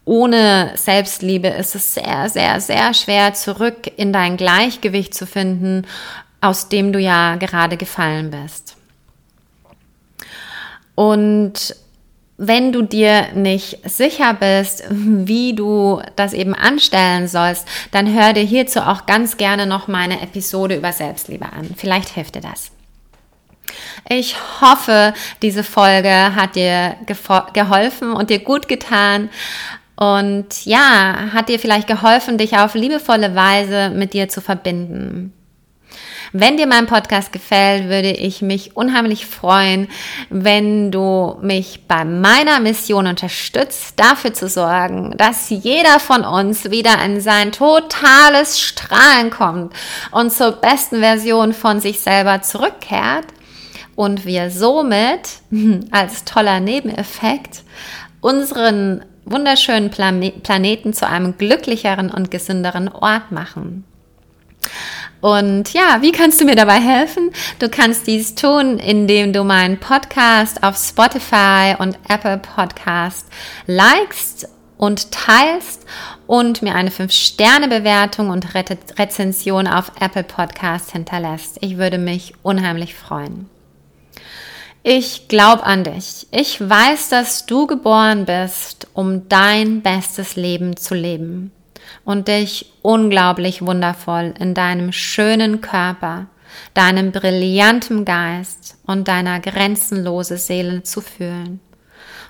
Ohne 0.06 0.72
Selbstliebe 0.76 1.48
ist 1.48 1.76
es 1.76 1.94
sehr, 1.94 2.30
sehr, 2.30 2.60
sehr 2.60 2.94
schwer, 2.94 3.34
zurück 3.34 3.92
in 3.98 4.12
dein 4.12 4.38
Gleichgewicht 4.38 5.14
zu 5.14 5.28
finden, 5.28 5.86
aus 6.42 6.70
dem 6.70 6.92
du 6.92 7.00
ja 7.00 7.36
gerade 7.36 7.78
gefallen 7.78 8.32
bist. 8.32 8.76
Und 10.96 11.76
wenn 12.44 12.72
du 12.72 12.82
dir 12.82 13.28
nicht 13.36 13.88
sicher 13.88 14.34
bist, 14.34 14.84
wie 14.90 15.54
du 15.54 16.02
das 16.16 16.34
eben 16.34 16.56
anstellen 16.56 17.28
sollst, 17.28 17.68
dann 17.92 18.12
hör 18.12 18.34
dir 18.34 18.42
hierzu 18.42 18.80
auch 18.80 19.06
ganz 19.06 19.38
gerne 19.38 19.68
noch 19.68 19.88
meine 19.88 20.22
Episode 20.22 20.76
über 20.76 20.92
Selbstliebe 20.92 21.46
an. 21.46 21.70
Vielleicht 21.78 22.10
hilft 22.10 22.34
dir 22.34 22.42
das. 22.42 22.72
Ich 24.10 24.36
hoffe, 24.60 25.14
diese 25.44 25.64
Folge 25.64 26.36
hat 26.36 26.56
dir 26.56 26.96
geholfen 27.54 28.12
und 28.14 28.32
dir 28.32 28.40
gut 28.40 28.68
getan. 28.68 29.30
Und 29.96 30.66
ja, 30.66 31.30
hat 31.34 31.48
dir 31.48 31.60
vielleicht 31.60 31.88
geholfen, 31.88 32.40
dich 32.40 32.58
auf 32.58 32.74
liebevolle 32.74 33.36
Weise 33.36 33.92
mit 33.92 34.14
dir 34.14 34.30
zu 34.30 34.42
verbinden. 34.42 35.32
Wenn 36.34 36.56
dir 36.56 36.66
mein 36.66 36.86
Podcast 36.86 37.34
gefällt, 37.34 37.90
würde 37.90 38.12
ich 38.12 38.42
mich 38.42 38.78
unheimlich 38.78 39.26
freuen, 39.26 39.90
wenn 40.30 40.90
du 40.90 41.38
mich 41.42 41.82
bei 41.90 42.06
meiner 42.06 42.62
Mission 42.62 43.08
unterstützt, 43.08 44.00
dafür 44.00 44.34
zu 44.34 44.48
sorgen, 44.48 45.14
dass 45.18 45.50
jeder 45.50 46.00
von 46.00 46.24
uns 46.24 46.72
wieder 46.72 47.04
in 47.04 47.20
sein 47.20 47.52
totales 47.52 48.62
Strahlen 48.62 49.30
kommt 49.30 49.74
und 50.12 50.32
zur 50.32 50.54
besten 50.54 51.02
Version 51.02 51.54
von 51.54 51.82
sich 51.82 52.00
selber 52.00 52.42
zurückkehrt 52.42 53.26
und 53.96 54.26
wir 54.26 54.52
somit 54.52 55.42
als 55.92 56.24
toller 56.24 56.62
Nebeneffekt 56.62 57.64
unseren 58.22 59.04
wunderschönen 59.26 59.90
Planeten 59.92 60.94
zu 60.94 61.08
einem 61.08 61.38
glücklicheren 61.38 62.10
und 62.10 62.32
gesünderen 62.32 62.88
Ort 62.88 63.34
machen. 63.34 63.84
Und 65.22 65.72
ja, 65.74 66.00
wie 66.02 66.12
kannst 66.12 66.42
du 66.42 66.46
mir 66.46 66.56
dabei 66.56 66.80
helfen? 66.80 67.32
Du 67.60 67.70
kannst 67.70 68.08
dies 68.08 68.34
tun, 68.34 68.80
indem 68.80 69.34
du 69.34 69.44
meinen 69.44 69.80
Podcast 69.80 70.64
auf 70.64 70.76
Spotify 70.78 71.76
und 71.78 71.98
Apple 72.10 72.40
Podcast 72.40 73.28
likest 73.68 74.50
und 74.78 75.12
teilst 75.12 75.86
und 76.26 76.64
mir 76.64 76.74
eine 76.74 76.90
5-Sterne-Bewertung 76.90 78.32
und 78.32 78.56
Re 78.56 78.66
Rezension 78.98 79.68
auf 79.68 79.92
Apple 80.00 80.24
Podcast 80.24 80.92
hinterlässt. 80.92 81.60
Ich 81.62 81.78
würde 81.78 82.00
mich 82.00 82.34
unheimlich 82.42 82.96
freuen. 82.96 83.48
Ich 84.82 85.28
glaube 85.28 85.64
an 85.64 85.84
dich. 85.84 86.26
Ich 86.32 86.60
weiß, 86.60 87.10
dass 87.10 87.46
du 87.46 87.68
geboren 87.68 88.26
bist, 88.26 88.88
um 88.94 89.30
dein 89.30 89.84
bestes 89.84 90.36
Leben 90.36 90.76
zu 90.76 90.96
leben 90.96 91.52
und 92.06 92.28
dich 92.28 92.72
unglaublich 92.82 93.62
wundervoll 93.62 94.34
in 94.40 94.54
deinem 94.54 94.92
schönen 94.92 95.62
Körper, 95.62 96.28
deinem 96.74 97.12
brillanten 97.12 98.06
Geist 98.06 98.78
und 98.86 99.08
deiner 99.08 99.40
grenzenlose 99.40 100.38
Seele 100.38 100.84
zu 100.84 101.02
fühlen. 101.02 101.60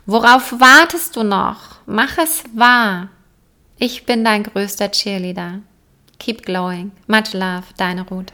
Worauf 0.05 0.59
wartest 0.59 1.15
du 1.15 1.23
noch? 1.23 1.79
Mach 1.85 2.17
es 2.17 2.43
wahr. 2.53 3.09
Ich 3.77 4.05
bin 4.05 4.23
dein 4.23 4.43
größter 4.43 4.91
Cheerleader. 4.91 5.59
Keep 6.19 6.45
glowing. 6.45 6.91
Much 7.07 7.33
love, 7.33 7.63
deine 7.77 8.07
Ruth. 8.07 8.31